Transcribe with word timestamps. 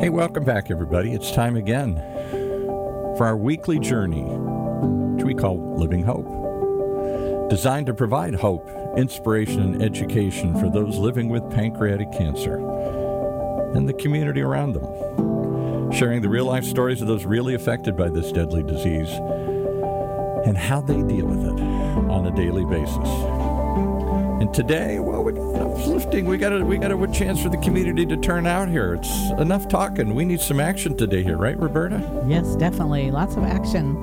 Hey, 0.00 0.10
welcome 0.10 0.44
back, 0.44 0.70
everybody. 0.70 1.12
It's 1.12 1.32
time 1.32 1.56
again 1.56 1.96
for 3.16 3.26
our 3.26 3.36
weekly 3.36 3.80
journey, 3.80 4.22
which 4.22 5.24
we 5.24 5.34
call 5.34 5.76
Living 5.76 6.04
Hope, 6.04 7.50
designed 7.50 7.86
to 7.86 7.94
provide 7.94 8.36
hope, 8.36 8.70
inspiration, 8.96 9.60
and 9.60 9.82
education 9.82 10.54
for 10.60 10.70
those 10.70 10.96
living 10.98 11.28
with 11.28 11.50
pancreatic 11.50 12.12
cancer 12.12 12.58
and 13.74 13.88
the 13.88 13.92
community 13.92 14.40
around 14.40 14.74
them, 14.74 15.90
sharing 15.90 16.22
the 16.22 16.28
real 16.28 16.44
life 16.44 16.64
stories 16.64 17.02
of 17.02 17.08
those 17.08 17.24
really 17.24 17.54
affected 17.54 17.96
by 17.96 18.08
this 18.08 18.30
deadly 18.30 18.62
disease 18.62 19.10
and 20.46 20.56
how 20.56 20.80
they 20.80 21.02
deal 21.12 21.26
with 21.26 21.44
it 21.44 21.60
on 22.08 22.24
a 22.24 22.36
daily 22.36 22.64
basis. 22.66 23.37
And 24.40 24.54
today, 24.54 25.00
well, 25.00 25.24
we're 25.24 25.56
uplifting. 25.56 26.26
We 26.26 26.38
got 26.38 26.52
a 26.52 26.64
we 26.64 26.78
got 26.78 26.92
a 26.92 27.08
chance 27.08 27.42
for 27.42 27.48
the 27.48 27.56
community 27.56 28.06
to 28.06 28.16
turn 28.16 28.46
out 28.46 28.68
here. 28.68 28.94
It's 28.94 29.30
enough 29.40 29.66
talking. 29.68 30.14
We 30.14 30.24
need 30.24 30.40
some 30.40 30.60
action 30.60 30.96
today 30.96 31.24
here, 31.24 31.36
right, 31.36 31.58
Roberta? 31.58 32.24
Yes, 32.28 32.54
definitely. 32.54 33.10
Lots 33.10 33.34
of 33.34 33.42
action. 33.42 33.96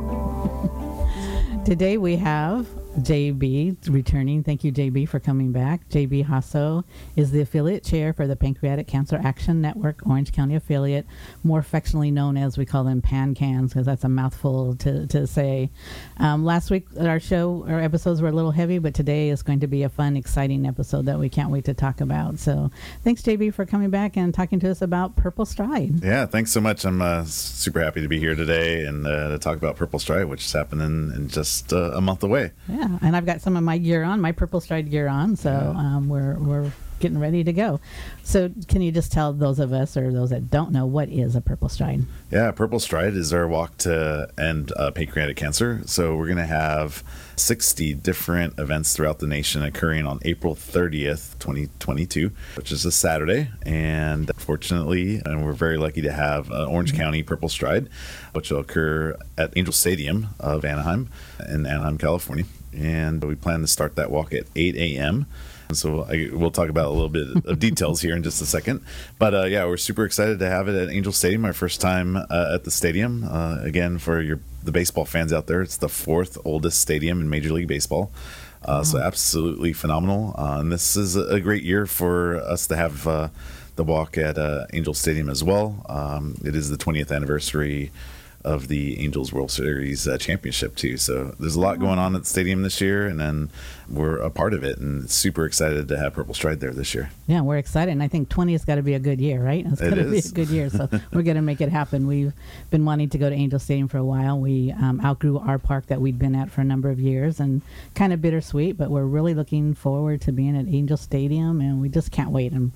today 1.65 1.95
we 1.95 2.17
have 2.17 2.67
JB 2.99 3.89
returning. 3.89 4.41
Thank 4.41 4.63
you, 4.63 4.71
JB, 4.71 5.09
for 5.09 5.19
coming 5.19 5.51
back. 5.51 5.87
JB 5.89 6.27
Hasso 6.27 6.85
is 7.17 7.31
the 7.31 7.41
affiliate 7.41 7.83
chair 7.83 8.13
for 8.13 8.25
the 8.25 8.35
Pancreatic 8.37 8.87
Cancer 8.87 9.19
Action 9.21 9.61
Network, 9.61 10.01
Orange 10.07 10.31
County 10.31 10.55
affiliate, 10.55 11.05
more 11.43 11.59
affectionately 11.59 12.09
known 12.09 12.37
as 12.37 12.57
we 12.57 12.65
call 12.65 12.85
them 12.85 13.01
PanCans 13.01 13.69
because 13.69 13.85
that's 13.85 14.05
a 14.05 14.09
mouthful 14.09 14.75
to, 14.77 15.05
to 15.07 15.27
say. 15.27 15.69
Um, 16.17 16.45
last 16.45 16.71
week, 16.71 16.87
our 16.97 17.19
show, 17.19 17.65
our 17.67 17.81
episodes 17.81 18.21
were 18.21 18.29
a 18.29 18.31
little 18.31 18.51
heavy, 18.51 18.79
but 18.79 18.93
today 18.93 19.29
is 19.29 19.43
going 19.43 19.59
to 19.59 19.67
be 19.67 19.83
a 19.83 19.89
fun, 19.89 20.15
exciting 20.15 20.65
episode 20.65 21.05
that 21.05 21.19
we 21.19 21.27
can't 21.27 21.49
wait 21.49 21.65
to 21.65 21.73
talk 21.73 21.99
about. 21.99 22.39
So 22.39 22.71
thanks, 23.03 23.21
JB, 23.21 23.53
for 23.53 23.65
coming 23.65 23.89
back 23.89 24.15
and 24.15 24.33
talking 24.33 24.59
to 24.61 24.71
us 24.71 24.81
about 24.81 25.17
Purple 25.17 25.45
Stride. 25.45 26.01
Yeah, 26.01 26.25
thanks 26.25 26.51
so 26.51 26.61
much. 26.61 26.85
I'm 26.85 27.01
uh, 27.01 27.25
super 27.25 27.81
happy 27.81 28.01
to 28.01 28.07
be 28.07 28.19
here 28.19 28.35
today 28.35 28.85
and 28.85 29.05
uh, 29.05 29.29
to 29.29 29.37
talk 29.37 29.57
about 29.57 29.75
Purple 29.75 29.99
Stride, 29.99 30.25
which 30.25 30.45
is 30.45 30.53
happening 30.53 31.11
in 31.13 31.27
just 31.27 31.73
uh, 31.73 31.91
a 31.91 32.01
month 32.01 32.23
away. 32.23 32.51
Yeah. 32.69 32.84
Yeah, 32.85 32.99
and 33.01 33.15
I've 33.15 33.25
got 33.25 33.41
some 33.41 33.57
of 33.57 33.63
my 33.63 33.77
gear 33.77 34.03
on, 34.03 34.21
my 34.21 34.31
purple 34.31 34.61
stride 34.61 34.89
gear 34.89 35.07
on, 35.07 35.35
so 35.35 35.51
um, 35.75 36.07
we're 36.07 36.35
we're 36.35 36.71
getting 36.99 37.19
ready 37.19 37.43
to 37.43 37.53
go. 37.53 37.79
So, 38.23 38.51
can 38.67 38.81
you 38.81 38.91
just 38.91 39.11
tell 39.11 39.33
those 39.33 39.59
of 39.59 39.73
us 39.73 39.97
or 39.97 40.11
those 40.11 40.29
that 40.29 40.49
don't 40.49 40.71
know 40.71 40.85
what 40.85 41.09
is 41.09 41.35
a 41.35 41.41
purple 41.41 41.69
stride? 41.69 42.03
Yeah, 42.31 42.51
purple 42.51 42.79
stride 42.79 43.13
is 43.13 43.33
our 43.33 43.47
walk 43.47 43.77
to 43.79 44.29
end 44.37 44.71
uh, 44.75 44.91
pancreatic 44.91 45.35
cancer. 45.35 45.81
So, 45.85 46.15
we're 46.15 46.27
going 46.27 46.37
to 46.37 46.45
have 46.45 47.03
60 47.35 47.95
different 47.95 48.57
events 48.59 48.95
throughout 48.95 49.19
the 49.19 49.27
nation 49.27 49.61
occurring 49.63 50.05
on 50.05 50.19
April 50.23 50.55
30th, 50.55 51.37
2022, 51.39 52.31
which 52.55 52.71
is 52.71 52.85
a 52.85 52.91
Saturday. 52.91 53.49
And 53.63 54.31
fortunately, 54.35 55.21
and 55.25 55.43
we're 55.43 55.53
very 55.53 55.77
lucky 55.77 56.01
to 56.01 56.11
have 56.11 56.51
uh, 56.51 56.65
Orange 56.65 56.93
mm-hmm. 56.93 57.01
County 57.01 57.23
Purple 57.23 57.49
Stride, 57.49 57.89
which 58.33 58.51
will 58.51 58.59
occur 58.59 59.17
at 59.37 59.53
Angel 59.57 59.73
Stadium 59.73 60.29
of 60.39 60.63
Anaheim 60.63 61.09
in 61.49 61.65
Anaheim, 61.65 61.97
California 61.97 62.45
and 62.77 63.23
we 63.23 63.35
plan 63.35 63.61
to 63.61 63.67
start 63.67 63.95
that 63.95 64.11
walk 64.11 64.33
at 64.33 64.45
8 64.55 64.75
a.m. 64.75 65.25
So 65.73 66.03
I, 66.03 66.29
we'll 66.31 66.51
talk 66.51 66.69
about 66.69 66.87
a 66.87 66.89
little 66.89 67.09
bit 67.09 67.45
of 67.45 67.59
details 67.59 68.01
here 68.01 68.15
in 68.15 68.23
just 68.23 68.41
a 68.41 68.45
second. 68.45 68.81
But 69.17 69.33
uh, 69.33 69.43
yeah, 69.45 69.65
we're 69.65 69.77
super 69.77 70.05
excited 70.05 70.39
to 70.39 70.47
have 70.47 70.67
it 70.67 70.75
at 70.75 70.89
Angel 70.89 71.11
Stadium. 71.11 71.45
Our 71.45 71.53
first 71.53 71.81
time 71.81 72.15
uh, 72.15 72.51
at 72.53 72.63
the 72.63 72.71
stadium. 72.71 73.23
Uh, 73.23 73.59
again, 73.61 73.97
for 73.97 74.21
your 74.21 74.39
the 74.63 74.71
baseball 74.71 75.05
fans 75.05 75.31
out 75.31 75.47
there, 75.47 75.61
it's 75.61 75.77
the 75.77 75.89
fourth 75.89 76.37
oldest 76.43 76.79
stadium 76.79 77.21
in 77.21 77.29
Major 77.29 77.53
League 77.53 77.67
Baseball. 77.67 78.11
Wow. 78.67 78.79
Uh, 78.79 78.83
so 78.83 78.99
absolutely 78.99 79.73
phenomenal. 79.73 80.33
Uh, 80.37 80.57
and 80.59 80.71
this 80.71 80.95
is 80.95 81.15
a 81.15 81.39
great 81.39 81.63
year 81.63 81.85
for 81.85 82.37
us 82.37 82.65
to 82.67 82.75
have 82.75 83.07
uh, 83.07 83.29
the 83.75 83.83
walk 83.83 84.17
at 84.17 84.37
Angel 84.73 84.93
Stadium 84.93 85.29
as 85.29 85.43
well. 85.43 85.85
Um, 85.87 86.35
it 86.43 86.55
is 86.55 86.69
the 86.69 86.77
20th 86.77 87.15
anniversary 87.15 87.91
of 88.45 88.67
the 88.67 89.03
Angels 89.03 89.33
World 89.33 89.49
Series 89.49 90.07
uh, 90.07 90.17
championship 90.19 90.75
too. 90.75 90.97
So 90.97 91.35
there's 91.39 91.55
a 91.55 91.59
lot 91.59 91.79
going 91.79 91.97
on 91.97 92.15
at 92.15 92.21
the 92.21 92.27
stadium 92.27 92.61
this 92.61 92.79
year, 92.79 93.07
and 93.07 93.19
then 93.19 93.49
we're 93.89 94.17
a 94.17 94.29
part 94.29 94.53
of 94.53 94.63
it, 94.63 94.77
and 94.77 95.09
super 95.09 95.45
excited 95.45 95.87
to 95.87 95.97
have 95.97 96.13
Purple 96.13 96.35
Stride 96.35 96.59
there 96.59 96.71
this 96.71 96.93
year. 96.93 97.09
Yeah, 97.27 97.41
we're 97.41 97.57
excited, 97.57 97.91
and 97.91 98.03
I 98.03 98.07
think 98.07 98.29
20 98.29 98.51
has 98.51 98.63
got 98.63 98.75
to 98.75 98.83
be 98.83 98.93
a 98.93 98.99
good 98.99 99.19
year, 99.19 99.43
right? 99.43 99.65
It's 99.65 99.81
got 99.81 99.95
to 99.95 100.03
be 100.03 100.19
a 100.19 100.21
good 100.21 100.49
year, 100.49 100.69
so 100.69 100.87
we're 101.13 101.23
going 101.23 101.35
to 101.35 101.41
make 101.41 101.59
it 101.59 101.69
happen. 101.69 102.05
We've 102.05 102.33
been 102.69 102.85
wanting 102.85 103.09
to 103.09 103.17
go 103.17 103.29
to 103.29 103.35
Angel 103.35 103.59
Stadium 103.59 103.87
for 103.87 103.97
a 103.97 104.05
while. 104.05 104.39
We 104.39 104.71
um, 104.71 105.01
outgrew 105.03 105.39
our 105.39 105.57
park 105.57 105.87
that 105.87 105.99
we'd 105.99 106.19
been 106.19 106.35
at 106.35 106.51
for 106.51 106.61
a 106.61 106.65
number 106.65 106.91
of 106.91 106.99
years, 106.99 107.39
and 107.39 107.63
kind 107.95 108.13
of 108.13 108.21
bittersweet, 108.21 108.77
but 108.77 108.91
we're 108.91 109.05
really 109.05 109.33
looking 109.33 109.73
forward 109.73 110.21
to 110.21 110.31
being 110.31 110.55
at 110.55 110.67
Angel 110.67 110.97
Stadium, 110.97 111.61
and 111.61 111.81
we 111.81 111.89
just 111.89 112.11
can't 112.11 112.29
wait. 112.29 112.51
And 112.51 112.71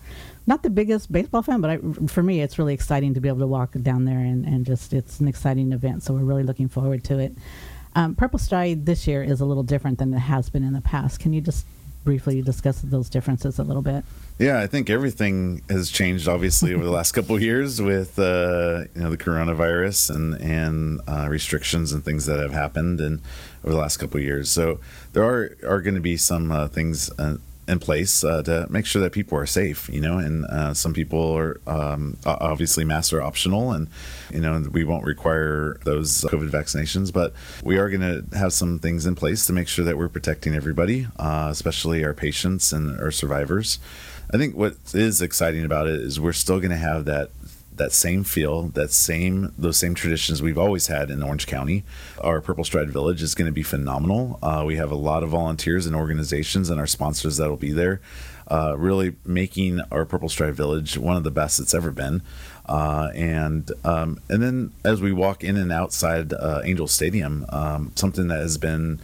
not 0.49 0.63
the 0.63 0.69
biggest 0.69 1.11
baseball 1.11 1.43
fan, 1.43 1.61
but 1.61 1.69
I, 1.69 1.77
for 2.07 2.23
me, 2.23 2.41
it's 2.41 2.57
really 2.57 2.73
exciting 2.73 3.13
to 3.13 3.21
be 3.21 3.29
able 3.29 3.39
to 3.39 3.47
walk 3.47 3.73
down 3.83 4.05
there 4.05 4.17
and, 4.17 4.45
and 4.45 4.65
just 4.65 4.91
it's 4.93 5.19
an 5.19 5.27
exciting 5.27 5.71
event. 5.71 6.03
So 6.03 6.13
we're 6.15 6.23
really 6.23 6.43
looking 6.43 6.67
forward 6.67 7.03
to 7.05 7.19
it. 7.19 7.37
Um, 7.95 8.15
Purple 8.15 8.39
Stride 8.39 8.85
this 8.87 9.07
year 9.07 9.23
is 9.23 9.41
a 9.41 9.45
little 9.45 9.63
different 9.63 9.99
than 9.99 10.11
it 10.11 10.19
has 10.19 10.49
been 10.49 10.63
in 10.63 10.73
the 10.73 10.81
past. 10.81 11.19
Can 11.19 11.33
you 11.33 11.41
just 11.41 11.65
briefly 12.03 12.41
discuss 12.41 12.81
those 12.81 13.09
differences 13.09 13.59
a 13.59 13.63
little 13.63 13.83
bit? 13.83 14.03
Yeah, 14.39 14.59
I 14.59 14.67
think 14.67 14.89
everything 14.89 15.61
has 15.69 15.91
changed 15.91 16.27
obviously 16.27 16.73
over 16.73 16.83
the 16.83 16.91
last 16.91 17.11
couple 17.11 17.35
of 17.35 17.41
years 17.43 17.79
with 17.81 18.17
uh, 18.17 18.85
you 18.95 19.01
know 19.01 19.11
the 19.11 19.17
coronavirus 19.17 20.15
and 20.15 20.33
and 20.41 21.01
uh, 21.07 21.27
restrictions 21.29 21.91
and 21.91 22.03
things 22.03 22.25
that 22.25 22.39
have 22.39 22.53
happened 22.53 23.01
and 23.01 23.21
over 23.63 23.73
the 23.73 23.79
last 23.79 23.97
couple 23.97 24.17
of 24.17 24.23
years. 24.23 24.49
So 24.49 24.79
there 25.13 25.23
are 25.23 25.57
are 25.67 25.81
going 25.81 25.95
to 25.95 26.01
be 26.01 26.17
some 26.17 26.51
uh, 26.51 26.67
things 26.69 27.11
uh, 27.19 27.35
in 27.69 27.79
place 27.79 28.23
uh, 28.23 28.41
to 28.43 28.67
make 28.69 28.85
sure 28.85 29.01
that 29.01 29.11
people 29.11 29.37
are 29.37 29.45
safe, 29.45 29.89
you 29.89 30.01
know, 30.01 30.17
and 30.17 30.45
uh, 30.45 30.73
some 30.73 30.93
people 30.93 31.37
are 31.37 31.61
um, 31.67 32.17
obviously 32.25 32.83
masks 32.83 33.13
are 33.13 33.21
optional 33.21 33.71
and, 33.71 33.87
you 34.31 34.41
know, 34.41 34.59
we 34.71 34.83
won't 34.83 35.05
require 35.05 35.79
those 35.85 36.21
COVID 36.23 36.49
vaccinations, 36.49 37.13
but 37.13 37.33
we 37.63 37.77
are 37.77 37.89
going 37.89 38.01
to 38.01 38.37
have 38.37 38.53
some 38.53 38.79
things 38.79 39.05
in 39.05 39.15
place 39.15 39.45
to 39.45 39.53
make 39.53 39.67
sure 39.67 39.85
that 39.85 39.97
we're 39.97 40.09
protecting 40.09 40.55
everybody, 40.55 41.07
uh, 41.17 41.49
especially 41.51 42.03
our 42.03 42.13
patients 42.13 42.73
and 42.73 42.99
our 42.99 43.11
survivors. 43.11 43.79
I 44.31 44.37
think 44.37 44.55
what 44.55 44.75
is 44.93 45.21
exciting 45.21 45.65
about 45.65 45.87
it 45.87 46.01
is 46.01 46.19
we're 46.19 46.33
still 46.33 46.59
going 46.59 46.71
to 46.71 46.77
have 46.77 47.05
that 47.05 47.31
that 47.79 47.91
same 47.91 48.23
feel, 48.23 48.63
that 48.69 48.91
same 48.91 49.51
those 49.57 49.77
same 49.77 49.95
traditions 49.95 50.41
we've 50.41 50.57
always 50.57 50.87
had 50.87 51.09
in 51.09 51.23
Orange 51.23 51.47
County. 51.47 51.83
Our 52.21 52.41
Purple 52.41 52.63
Stride 52.63 52.91
Village 52.91 53.23
is 53.23 53.33
going 53.33 53.47
to 53.47 53.51
be 53.51 53.63
phenomenal. 53.63 54.37
Uh, 54.43 54.63
we 54.67 54.75
have 54.75 54.91
a 54.91 54.95
lot 54.95 55.23
of 55.23 55.29
volunteers 55.29 55.87
and 55.87 55.95
organizations 55.95 56.69
and 56.69 56.79
our 56.79 56.85
sponsors 56.85 57.37
that'll 57.37 57.57
be 57.57 57.71
there, 57.71 58.01
uh, 58.47 58.75
really 58.77 59.15
making 59.25 59.81
our 59.91 60.05
Purple 60.05 60.29
Stride 60.29 60.55
Village 60.55 60.97
one 60.97 61.15
of 61.15 61.23
the 61.23 61.31
best 61.31 61.59
it's 61.59 61.73
ever 61.73 61.91
been. 61.91 62.21
Uh, 62.67 63.09
and 63.15 63.71
um, 63.83 64.19
and 64.29 64.43
then 64.43 64.71
as 64.85 65.01
we 65.01 65.11
walk 65.11 65.43
in 65.43 65.57
and 65.57 65.71
outside 65.71 66.33
uh, 66.33 66.61
Angel 66.63 66.87
Stadium, 66.87 67.45
um, 67.49 67.91
something 67.95 68.27
that 68.27 68.41
has 68.41 68.57
been 68.57 68.99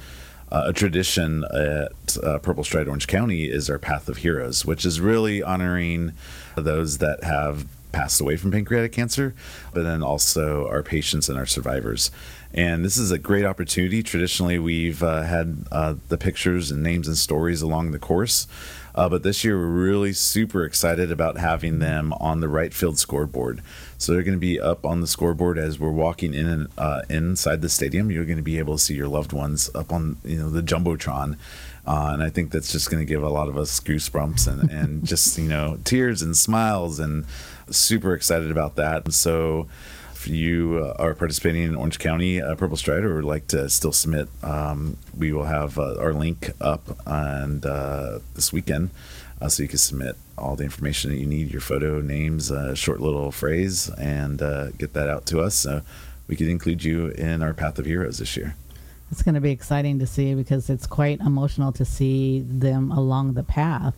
uh, 0.51 0.65
a 0.67 0.73
tradition 0.73 1.43
at 1.45 2.17
uh, 2.23 2.37
Purple 2.39 2.63
Stride 2.63 2.87
Orange 2.87 3.07
County 3.07 3.45
is 3.45 3.69
our 3.69 3.79
Path 3.79 4.07
of 4.07 4.17
Heroes, 4.17 4.65
which 4.65 4.85
is 4.85 5.01
really 5.01 5.41
honoring 5.41 6.13
those 6.55 6.99
that 6.99 7.23
have 7.23 7.65
passed 7.95 8.19
away 8.19 8.35
from 8.35 8.51
pancreatic 8.51 8.91
cancer, 8.91 9.33
but 9.73 9.83
then 9.83 10.03
also 10.03 10.67
our 10.67 10.83
patients 10.83 11.29
and 11.29 11.37
our 11.37 11.45
survivors. 11.45 12.11
And 12.53 12.83
this 12.83 12.97
is 12.97 13.09
a 13.09 13.17
great 13.17 13.45
opportunity. 13.45 14.03
Traditionally, 14.03 14.59
we've 14.59 15.01
uh, 15.01 15.23
had 15.23 15.65
uh, 15.71 15.95
the 16.09 16.17
pictures 16.17 16.71
and 16.71 16.83
names 16.83 17.07
and 17.07 17.17
stories 17.17 17.61
along 17.61 17.91
the 17.91 17.99
course. 17.99 18.47
Uh, 18.93 19.09
but 19.09 19.23
this 19.23 19.43
year, 19.43 19.57
we're 19.57 19.67
really 19.67 20.13
super 20.13 20.63
excited 20.63 21.11
about 21.11 21.37
having 21.37 21.79
them 21.79 22.13
on 22.13 22.39
the 22.39 22.47
right 22.47 22.73
field 22.73 22.97
scoreboard. 22.97 23.61
So 23.97 24.13
they're 24.13 24.23
going 24.23 24.37
to 24.37 24.39
be 24.39 24.59
up 24.59 24.85
on 24.85 25.01
the 25.01 25.07
scoreboard 25.07 25.57
as 25.57 25.79
we're 25.79 25.89
walking 25.89 26.33
in 26.33 26.47
and 26.47 26.67
uh, 26.77 27.01
inside 27.09 27.61
the 27.61 27.69
stadium. 27.69 28.09
You're 28.09 28.25
going 28.25 28.37
to 28.37 28.43
be 28.43 28.57
able 28.57 28.77
to 28.77 28.81
see 28.81 28.93
your 28.93 29.09
loved 29.09 29.33
ones 29.33 29.69
up 29.75 29.91
on 29.91 30.17
you 30.23 30.37
know 30.37 30.49
the 30.49 30.61
jumbotron, 30.61 31.37
uh, 31.85 32.11
and 32.13 32.23
I 32.23 32.29
think 32.29 32.51
that's 32.51 32.71
just 32.71 32.89
going 32.89 33.05
to 33.05 33.05
give 33.05 33.21
a 33.21 33.29
lot 33.29 33.49
of 33.49 33.57
us 33.57 33.79
goosebumps 33.81 34.47
and, 34.47 34.71
and 34.71 35.05
just 35.05 35.37
you 35.37 35.49
know 35.49 35.77
tears 35.83 36.21
and 36.21 36.35
smiles 36.37 36.99
and 36.99 37.25
super 37.69 38.13
excited 38.13 38.51
about 38.51 38.75
that. 38.75 39.11
So 39.13 39.67
if 40.13 40.27
you 40.27 40.79
uh, 40.83 41.01
are 41.01 41.13
participating 41.13 41.63
in 41.63 41.75
Orange 41.75 41.99
County 41.99 42.41
uh, 42.41 42.55
Purple 42.55 42.77
Stride 42.77 43.03
or 43.03 43.15
would 43.15 43.25
like 43.25 43.47
to 43.47 43.69
still 43.69 43.91
submit, 43.91 44.27
um, 44.43 44.97
we 45.15 45.31
will 45.31 45.43
have 45.43 45.77
uh, 45.77 45.99
our 45.99 46.13
link 46.13 46.51
up 46.59 46.97
and 47.05 47.65
uh, 47.65 48.19
this 48.33 48.51
weekend. 48.51 48.89
Uh, 49.41 49.49
so 49.49 49.61
you 49.63 49.69
can 49.69 49.77
submit 49.77 50.15
all 50.37 50.55
the 50.55 50.63
information 50.63 51.11
that 51.11 51.17
you 51.17 51.25
need, 51.25 51.51
your 51.51 51.61
photo, 51.61 52.01
names, 52.01 52.49
a 52.49 52.75
short 52.75 53.01
little 53.01 53.31
phrase, 53.31 53.89
and 53.89 54.41
uh, 54.41 54.71
get 54.71 54.93
that 54.93 55.09
out 55.09 55.25
to 55.27 55.41
us. 55.41 55.55
So 55.55 55.81
we 56.27 56.35
could 56.35 56.47
include 56.47 56.83
you 56.83 57.09
in 57.09 57.43
our 57.43 57.53
Path 57.53 57.77
of 57.77 57.85
Heroes 57.85 58.17
this 58.17 58.35
year. 58.35 58.55
It's 59.11 59.21
going 59.21 59.35
to 59.35 59.41
be 59.41 59.51
exciting 59.51 59.99
to 59.99 60.07
see 60.07 60.33
because 60.33 60.69
it's 60.69 60.87
quite 60.87 61.19
emotional 61.19 61.71
to 61.73 61.85
see 61.85 62.41
them 62.41 62.91
along 62.91 63.33
the 63.33 63.43
path 63.43 63.93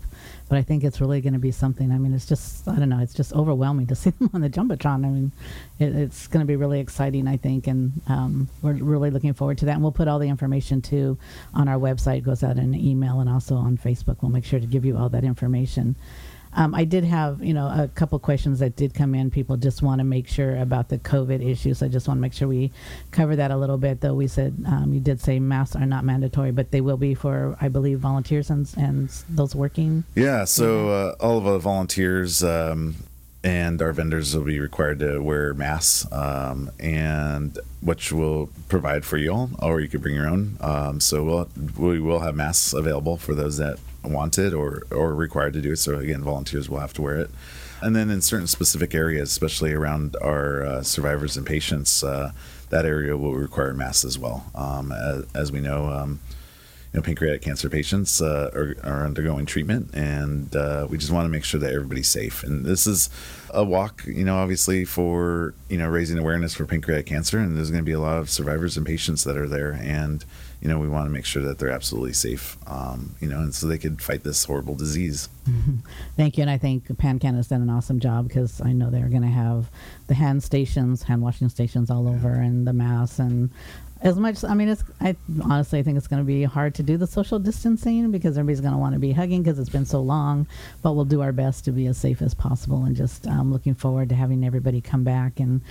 but 0.49 0.57
I 0.57 0.61
think 0.61 0.83
it's 0.83 1.01
really 1.01 1.21
going 1.21 1.33
to 1.33 1.39
be 1.39 1.51
something. 1.51 1.91
I 1.91 1.97
mean, 1.97 2.13
it's 2.13 2.25
just 2.25 2.67
I 2.67 2.75
don't 2.75 2.89
know. 2.89 2.99
It's 2.99 3.13
just 3.13 3.33
overwhelming 3.33 3.87
to 3.87 3.95
see 3.95 4.09
them 4.19 4.29
on 4.33 4.41
the 4.41 4.49
jumbotron. 4.49 5.05
I 5.05 5.09
mean, 5.09 5.31
it, 5.79 5.95
it's 5.95 6.27
going 6.27 6.41
to 6.41 6.47
be 6.47 6.55
really 6.55 6.79
exciting. 6.79 7.27
I 7.27 7.37
think, 7.37 7.67
and 7.67 8.01
um, 8.07 8.49
we're 8.61 8.73
really 8.73 9.09
looking 9.09 9.33
forward 9.33 9.57
to 9.59 9.65
that. 9.65 9.73
And 9.73 9.81
we'll 9.81 9.91
put 9.91 10.07
all 10.07 10.19
the 10.19 10.29
information 10.29 10.81
too 10.81 11.17
on 11.53 11.67
our 11.67 11.77
website. 11.77 12.17
It 12.17 12.23
goes 12.23 12.43
out 12.43 12.57
in 12.57 12.73
an 12.73 12.75
email 12.75 13.19
and 13.19 13.29
also 13.29 13.55
on 13.55 13.77
Facebook. 13.77 14.17
We'll 14.21 14.31
make 14.31 14.45
sure 14.45 14.59
to 14.59 14.65
give 14.67 14.85
you 14.85 14.97
all 14.97 15.09
that 15.09 15.23
information. 15.23 15.95
Um, 16.57 16.73
I 16.73 16.85
did 16.85 17.03
have, 17.03 17.41
you 17.43 17.53
know, 17.53 17.67
a 17.67 17.87
couple 17.93 18.17
questions 18.17 18.59
that 18.59 18.75
did 18.75 18.95
come 18.95 19.13
in. 19.13 19.29
People 19.29 19.57
just 19.57 19.83
want 19.83 19.99
to 19.99 20.03
make 20.03 20.27
sure 20.27 20.57
about 20.57 20.89
the 20.89 20.97
COVID 20.97 21.47
issues. 21.47 21.83
I 21.83 21.87
just 21.87 22.07
want 22.07 22.17
to 22.17 22.21
make 22.21 22.33
sure 22.33 22.47
we 22.47 22.71
cover 23.11 23.35
that 23.35 23.51
a 23.51 23.57
little 23.57 23.77
bit. 23.77 24.01
Though 24.01 24.15
we 24.15 24.27
said 24.27 24.57
um, 24.67 24.91
you 24.91 24.99
did 24.99 25.21
say 25.21 25.39
masks 25.39 25.75
are 25.75 25.85
not 25.85 26.03
mandatory, 26.03 26.51
but 26.51 26.71
they 26.71 26.81
will 26.81 26.97
be 26.97 27.13
for, 27.13 27.55
I 27.61 27.67
believe, 27.67 27.99
volunteers 27.99 28.49
and, 28.49 28.67
and 28.75 29.09
those 29.29 29.55
working. 29.55 30.03
Yeah. 30.15 30.45
So 30.45 30.89
uh, 30.89 31.15
all 31.19 31.37
of 31.37 31.43
the 31.43 31.59
volunteers. 31.59 32.43
Um, 32.43 32.95
and 33.43 33.81
our 33.81 33.93
vendors 33.93 34.35
will 34.35 34.43
be 34.43 34.59
required 34.59 34.99
to 34.99 35.19
wear 35.19 35.53
masks, 35.53 36.11
um, 36.11 36.69
and 36.79 37.57
which 37.81 38.11
will 38.11 38.49
provide 38.67 39.05
for 39.05 39.15
you 39.15 39.31
all, 39.31 39.49
or 39.61 39.79
you 39.79 39.87
could 39.87 40.01
bring 40.01 40.15
your 40.15 40.27
own. 40.27 40.57
Um, 40.59 40.99
so 40.99 41.23
we'll 41.23 41.49
we 41.77 41.99
will 42.01 42.19
have 42.19 42.35
masks 42.35 42.73
available 42.73 43.15
for 43.15 43.35
those 43.35 43.57
that 43.57 43.77
want 44.03 44.37
it 44.37 44.53
or 44.53 44.83
or 44.91 45.13
required 45.13 45.53
to 45.53 45.61
do 45.61 45.73
it. 45.73 45.77
So 45.77 45.97
again, 45.97 46.23
volunteers 46.23 46.69
will 46.69 46.79
have 46.79 46.93
to 46.93 47.01
wear 47.01 47.19
it. 47.19 47.31
And 47.81 47.95
then 47.95 48.09
in 48.09 48.21
certain 48.21 48.47
specific 48.47 48.95
areas, 48.95 49.29
especially 49.29 49.71
around 49.71 50.15
our 50.21 50.65
uh, 50.65 50.83
survivors 50.83 51.37
and 51.37 51.45
patients, 51.45 52.03
uh, 52.03 52.31
that 52.69 52.85
area 52.85 53.15
will 53.15 53.35
require 53.35 53.73
masks 53.73 54.03
as 54.03 54.17
well. 54.17 54.45
Um, 54.55 54.91
as, 54.91 55.25
as, 55.35 55.51
we 55.51 55.59
know, 55.61 55.85
um, 55.85 56.19
you 56.91 56.99
know, 56.99 57.01
pancreatic 57.01 57.41
cancer 57.41 57.69
patients 57.69 58.21
uh, 58.21 58.49
are, 58.53 58.75
are, 58.83 59.05
undergoing 59.05 59.45
treatment, 59.45 59.93
and 59.93 60.53
uh, 60.55 60.87
we 60.89 60.97
just 60.97 61.11
want 61.11 61.25
to 61.25 61.29
make 61.29 61.43
sure 61.43 61.59
that 61.59 61.71
everybody's 61.71 62.09
safe. 62.09 62.43
And 62.43 62.65
this 62.65 62.87
is 62.87 63.09
a 63.51 63.63
walk, 63.63 64.03
you 64.07 64.25
know, 64.25 64.37
obviously 64.37 64.83
for 64.83 65.53
you 65.69 65.77
know 65.77 65.87
raising 65.87 66.17
awareness 66.17 66.55
for 66.55 66.65
pancreatic 66.65 67.05
cancer, 67.05 67.39
and 67.39 67.55
there's 67.55 67.69
going 67.69 67.83
to 67.83 67.85
be 67.85 67.93
a 67.93 67.99
lot 67.99 68.17
of 68.17 68.29
survivors 68.29 68.75
and 68.75 68.85
patients 68.85 69.23
that 69.25 69.37
are 69.37 69.47
there, 69.47 69.73
and 69.73 70.25
you 70.61 70.67
know 70.67 70.79
we 70.79 70.87
want 70.87 71.05
to 71.05 71.11
make 71.11 71.25
sure 71.25 71.43
that 71.43 71.59
they're 71.59 71.71
absolutely 71.71 72.13
safe, 72.13 72.57
um, 72.67 73.15
you 73.19 73.27
know, 73.27 73.39
and 73.39 73.53
so 73.53 73.67
they 73.67 73.77
could 73.77 74.01
fight 74.01 74.23
this 74.23 74.43
horrible 74.45 74.75
disease. 74.75 75.29
Thank 76.17 76.37
you, 76.37 76.41
and 76.41 76.49
I 76.49 76.57
think 76.57 76.87
PanCan 76.87 77.35
has 77.35 77.47
done 77.47 77.61
an 77.61 77.69
awesome 77.69 77.99
job 77.99 78.27
because 78.27 78.59
I 78.61 78.73
know 78.73 78.89
they're 78.89 79.09
going 79.09 79.21
to 79.21 79.27
have 79.27 79.69
the 80.07 80.13
hand 80.15 80.43
stations, 80.43 81.03
hand 81.03 81.21
washing 81.21 81.49
stations 81.49 81.89
all 81.89 82.07
over, 82.07 82.29
and 82.29 82.67
the 82.67 82.73
masks 82.73 83.19
and 83.19 83.49
as 84.01 84.17
much 84.17 84.43
i 84.43 84.53
mean 84.53 84.67
it's 84.67 84.83
i 85.01 85.15
honestly 85.43 85.79
i 85.79 85.83
think 85.83 85.97
it's 85.97 86.07
going 86.07 86.21
to 86.21 86.25
be 86.25 86.43
hard 86.43 86.75
to 86.75 86.83
do 86.83 86.97
the 86.97 87.07
social 87.07 87.39
distancing 87.39 88.11
because 88.11 88.37
everybody's 88.37 88.61
going 88.61 88.73
to 88.73 88.77
want 88.77 88.93
to 88.93 88.99
be 88.99 89.11
hugging 89.11 89.41
because 89.41 89.57
it's 89.57 89.69
been 89.69 89.85
so 89.85 89.99
long 89.99 90.45
but 90.81 90.93
we'll 90.93 91.05
do 91.05 91.21
our 91.21 91.31
best 91.31 91.65
to 91.65 91.71
be 91.71 91.87
as 91.87 91.97
safe 91.97 92.21
as 92.21 92.33
possible 92.33 92.83
and 92.83 92.95
just 92.95 93.25
um, 93.27 93.51
looking 93.51 93.73
forward 93.73 94.09
to 94.09 94.15
having 94.15 94.45
everybody 94.45 94.81
come 94.81 95.03
back 95.03 95.39
and 95.39 95.61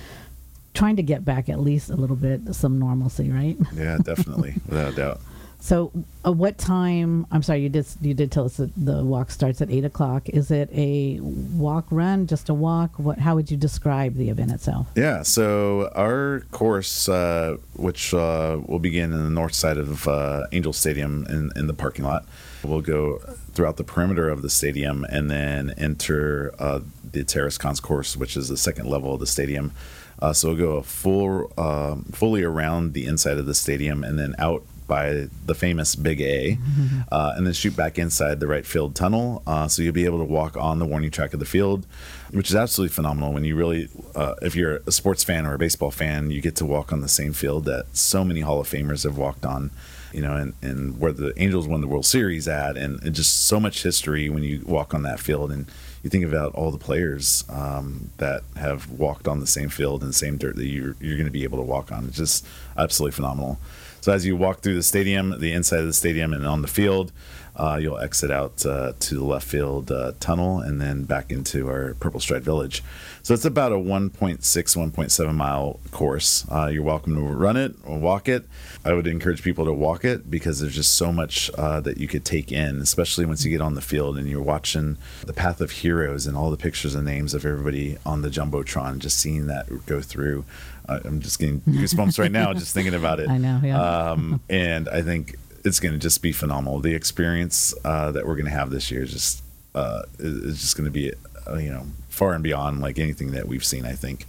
trying 0.76 0.96
to 0.96 1.02
get 1.02 1.24
back 1.24 1.48
at 1.48 1.60
least 1.60 1.90
a 1.90 1.96
little 1.96 2.16
bit 2.16 2.54
some 2.54 2.78
normalcy 2.78 3.30
right 3.30 3.56
yeah 3.74 3.98
definitely 4.04 4.54
without 4.68 4.92
a 4.92 4.96
doubt 4.96 5.20
so, 5.58 5.90
uh, 6.24 6.32
what 6.32 6.58
time? 6.58 7.26
I'm 7.32 7.42
sorry, 7.42 7.62
you 7.62 7.68
did 7.68 7.86
you 8.00 8.14
did 8.14 8.30
tell 8.30 8.44
us 8.44 8.58
that 8.58 8.70
the 8.76 9.04
walk 9.04 9.30
starts 9.30 9.60
at 9.60 9.70
eight 9.70 9.84
o'clock. 9.84 10.28
Is 10.28 10.50
it 10.50 10.68
a 10.72 11.18
walk 11.20 11.86
run, 11.90 12.26
just 12.26 12.48
a 12.48 12.54
walk? 12.54 12.98
What? 12.98 13.18
How 13.18 13.34
would 13.34 13.50
you 13.50 13.56
describe 13.56 14.14
the 14.14 14.28
event 14.28 14.52
itself? 14.52 14.86
Yeah. 14.94 15.22
So 15.22 15.90
our 15.96 16.44
course, 16.52 17.08
uh, 17.08 17.56
which 17.74 18.12
uh, 18.12 18.60
will 18.66 18.78
begin 18.78 19.12
in 19.12 19.24
the 19.24 19.30
north 19.30 19.54
side 19.54 19.78
of 19.78 20.06
uh, 20.06 20.46
Angel 20.52 20.72
Stadium 20.72 21.26
in, 21.28 21.50
in 21.56 21.66
the 21.66 21.74
parking 21.74 22.04
lot, 22.04 22.26
will 22.62 22.82
go 22.82 23.18
throughout 23.52 23.76
the 23.76 23.84
perimeter 23.84 24.28
of 24.28 24.42
the 24.42 24.50
stadium 24.50 25.04
and 25.08 25.30
then 25.30 25.74
enter 25.78 26.54
uh, 26.58 26.80
the 27.10 27.24
terrace 27.24 27.58
concourse, 27.58 28.16
which 28.16 28.36
is 28.36 28.48
the 28.48 28.56
second 28.56 28.86
level 28.88 29.14
of 29.14 29.20
the 29.20 29.26
stadium. 29.26 29.72
Uh, 30.20 30.32
so 30.32 30.48
we'll 30.48 30.56
go 30.56 30.82
full, 30.82 31.52
um, 31.58 32.04
fully 32.12 32.42
around 32.42 32.94
the 32.94 33.06
inside 33.06 33.38
of 33.38 33.46
the 33.46 33.54
stadium 33.54 34.02
and 34.02 34.18
then 34.18 34.34
out 34.38 34.64
by 34.86 35.28
the 35.44 35.54
famous 35.54 35.94
Big 35.94 36.20
A, 36.20 36.56
mm-hmm. 36.56 37.00
uh, 37.12 37.34
and 37.36 37.46
then 37.46 37.54
shoot 37.54 37.76
back 37.76 37.98
inside 37.98 38.40
the 38.40 38.46
right 38.46 38.66
field 38.66 38.94
tunnel. 38.94 39.42
Uh, 39.46 39.68
so 39.68 39.82
you'll 39.82 39.92
be 39.92 40.04
able 40.04 40.18
to 40.18 40.24
walk 40.24 40.56
on 40.56 40.78
the 40.78 40.86
warning 40.86 41.10
track 41.10 41.32
of 41.32 41.40
the 41.40 41.46
field, 41.46 41.86
which 42.30 42.50
is 42.50 42.56
absolutely 42.56 42.94
phenomenal. 42.94 43.32
When 43.32 43.44
you 43.44 43.56
really, 43.56 43.88
uh, 44.14 44.34
if 44.42 44.54
you're 44.54 44.80
a 44.86 44.92
sports 44.92 45.24
fan 45.24 45.46
or 45.46 45.54
a 45.54 45.58
baseball 45.58 45.90
fan, 45.90 46.30
you 46.30 46.40
get 46.40 46.56
to 46.56 46.64
walk 46.64 46.92
on 46.92 47.00
the 47.00 47.08
same 47.08 47.32
field 47.32 47.64
that 47.64 47.86
so 47.96 48.24
many 48.24 48.40
Hall 48.40 48.60
of 48.60 48.68
Famers 48.68 49.04
have 49.04 49.16
walked 49.16 49.44
on. 49.44 49.70
You 50.12 50.22
know, 50.22 50.34
and, 50.34 50.54
and 50.62 50.98
where 50.98 51.12
the 51.12 51.34
Angels 51.36 51.68
won 51.68 51.82
the 51.82 51.86
World 51.86 52.06
Series 52.06 52.48
at, 52.48 52.78
and, 52.78 53.02
and 53.02 53.14
just 53.14 53.46
so 53.46 53.60
much 53.60 53.82
history 53.82 54.30
when 54.30 54.42
you 54.42 54.62
walk 54.64 54.94
on 54.94 55.02
that 55.02 55.20
field. 55.20 55.52
And 55.52 55.66
you 56.06 56.10
think 56.10 56.24
about 56.24 56.54
all 56.54 56.70
the 56.70 56.78
players 56.78 57.44
um, 57.48 58.10
that 58.18 58.44
have 58.54 58.88
walked 58.88 59.26
on 59.26 59.40
the 59.40 59.46
same 59.46 59.68
field 59.68 60.04
and 60.04 60.14
same 60.14 60.36
dirt 60.36 60.54
that 60.54 60.66
you're, 60.66 60.94
you're 61.00 61.16
going 61.16 61.26
to 61.26 61.32
be 61.32 61.42
able 61.42 61.58
to 61.58 61.64
walk 61.64 61.90
on. 61.90 62.04
It's 62.06 62.16
just 62.16 62.46
absolutely 62.78 63.10
phenomenal. 63.10 63.58
So 64.06 64.12
as 64.12 64.24
you 64.24 64.36
walk 64.36 64.60
through 64.60 64.76
the 64.76 64.84
stadium, 64.84 65.40
the 65.40 65.50
inside 65.50 65.80
of 65.80 65.86
the 65.86 65.92
stadium, 65.92 66.32
and 66.32 66.46
on 66.46 66.62
the 66.62 66.68
field, 66.68 67.10
uh, 67.56 67.76
you'll 67.82 67.98
exit 67.98 68.30
out 68.30 68.64
uh, 68.64 68.92
to 69.00 69.14
the 69.16 69.24
left 69.24 69.48
field 69.48 69.90
uh, 69.90 70.12
tunnel 70.20 70.60
and 70.60 70.80
then 70.80 71.02
back 71.02 71.32
into 71.32 71.68
our 71.68 71.94
Purple 71.94 72.20
Stride 72.20 72.44
Village. 72.44 72.84
So 73.24 73.34
it's 73.34 73.44
about 73.44 73.72
a 73.72 73.76
1.6, 73.76 74.38
1.7 74.38 75.34
mile 75.34 75.80
course. 75.90 76.46
Uh, 76.48 76.66
you're 76.66 76.84
welcome 76.84 77.16
to 77.16 77.20
run 77.20 77.56
it 77.56 77.74
or 77.84 77.98
walk 77.98 78.28
it. 78.28 78.46
I 78.84 78.92
would 78.92 79.08
encourage 79.08 79.42
people 79.42 79.64
to 79.64 79.72
walk 79.72 80.04
it 80.04 80.30
because 80.30 80.60
there's 80.60 80.76
just 80.76 80.94
so 80.94 81.10
much 81.10 81.50
uh, 81.58 81.80
that 81.80 81.98
you 81.98 82.06
could 82.06 82.24
take 82.24 82.52
in, 82.52 82.80
especially 82.80 83.26
once 83.26 83.44
you 83.44 83.50
get 83.50 83.60
on 83.60 83.74
the 83.74 83.80
field 83.80 84.18
and 84.18 84.28
you're 84.28 84.40
watching 84.40 84.98
the 85.24 85.32
path 85.32 85.60
of 85.60 85.72
heroes 85.72 86.28
and 86.28 86.36
all 86.36 86.52
the 86.52 86.56
pictures 86.56 86.94
and 86.94 87.04
names 87.06 87.34
of 87.34 87.44
everybody 87.44 87.96
on 88.06 88.22
the 88.22 88.28
jumbotron. 88.28 88.98
Just 88.98 89.18
seeing 89.18 89.48
that 89.48 89.86
go 89.86 90.00
through. 90.00 90.44
I'm 90.88 91.20
just 91.20 91.38
getting 91.38 91.60
goosebumps 91.62 92.18
right 92.18 92.30
now 92.30 92.52
just 92.52 92.74
thinking 92.74 92.94
about 92.94 93.20
it. 93.20 93.28
I 93.30 93.38
know, 93.38 93.60
yeah. 93.62 94.10
Um, 94.10 94.40
and 94.48 94.88
I 94.88 95.02
think 95.02 95.36
it's 95.64 95.80
going 95.80 95.92
to 95.92 95.98
just 95.98 96.22
be 96.22 96.32
phenomenal. 96.32 96.80
The 96.80 96.94
experience 96.94 97.74
uh, 97.84 98.12
that 98.12 98.26
we're 98.26 98.36
going 98.36 98.46
to 98.46 98.52
have 98.52 98.70
this 98.70 98.90
year 98.90 99.02
is 99.02 99.12
just 99.12 99.42
uh, 99.74 100.02
is 100.18 100.60
just 100.60 100.76
going 100.76 100.86
to 100.86 100.90
be 100.90 101.12
uh, 101.48 101.56
you 101.56 101.70
know 101.70 101.86
far 102.08 102.32
and 102.32 102.42
beyond 102.42 102.80
like 102.80 102.98
anything 102.98 103.32
that 103.32 103.48
we've 103.48 103.64
seen. 103.64 103.84
I 103.84 103.92
think. 103.92 104.26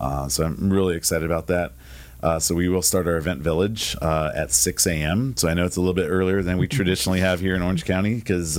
Uh, 0.00 0.28
so 0.28 0.44
I'm 0.44 0.72
really 0.72 0.96
excited 0.96 1.24
about 1.24 1.46
that. 1.46 1.72
Uh, 2.22 2.38
so 2.38 2.54
we 2.54 2.68
will 2.68 2.82
start 2.82 3.06
our 3.06 3.16
event 3.16 3.40
village 3.40 3.96
uh, 4.00 4.30
at 4.34 4.52
6 4.52 4.86
a.m. 4.86 5.36
So 5.36 5.48
I 5.48 5.54
know 5.54 5.64
it's 5.64 5.76
a 5.76 5.80
little 5.80 5.94
bit 5.94 6.08
earlier 6.08 6.42
than 6.42 6.58
we 6.58 6.68
traditionally 6.78 7.20
have 7.20 7.40
here 7.40 7.54
in 7.54 7.62
Orange 7.62 7.84
County 7.84 8.16
because 8.16 8.58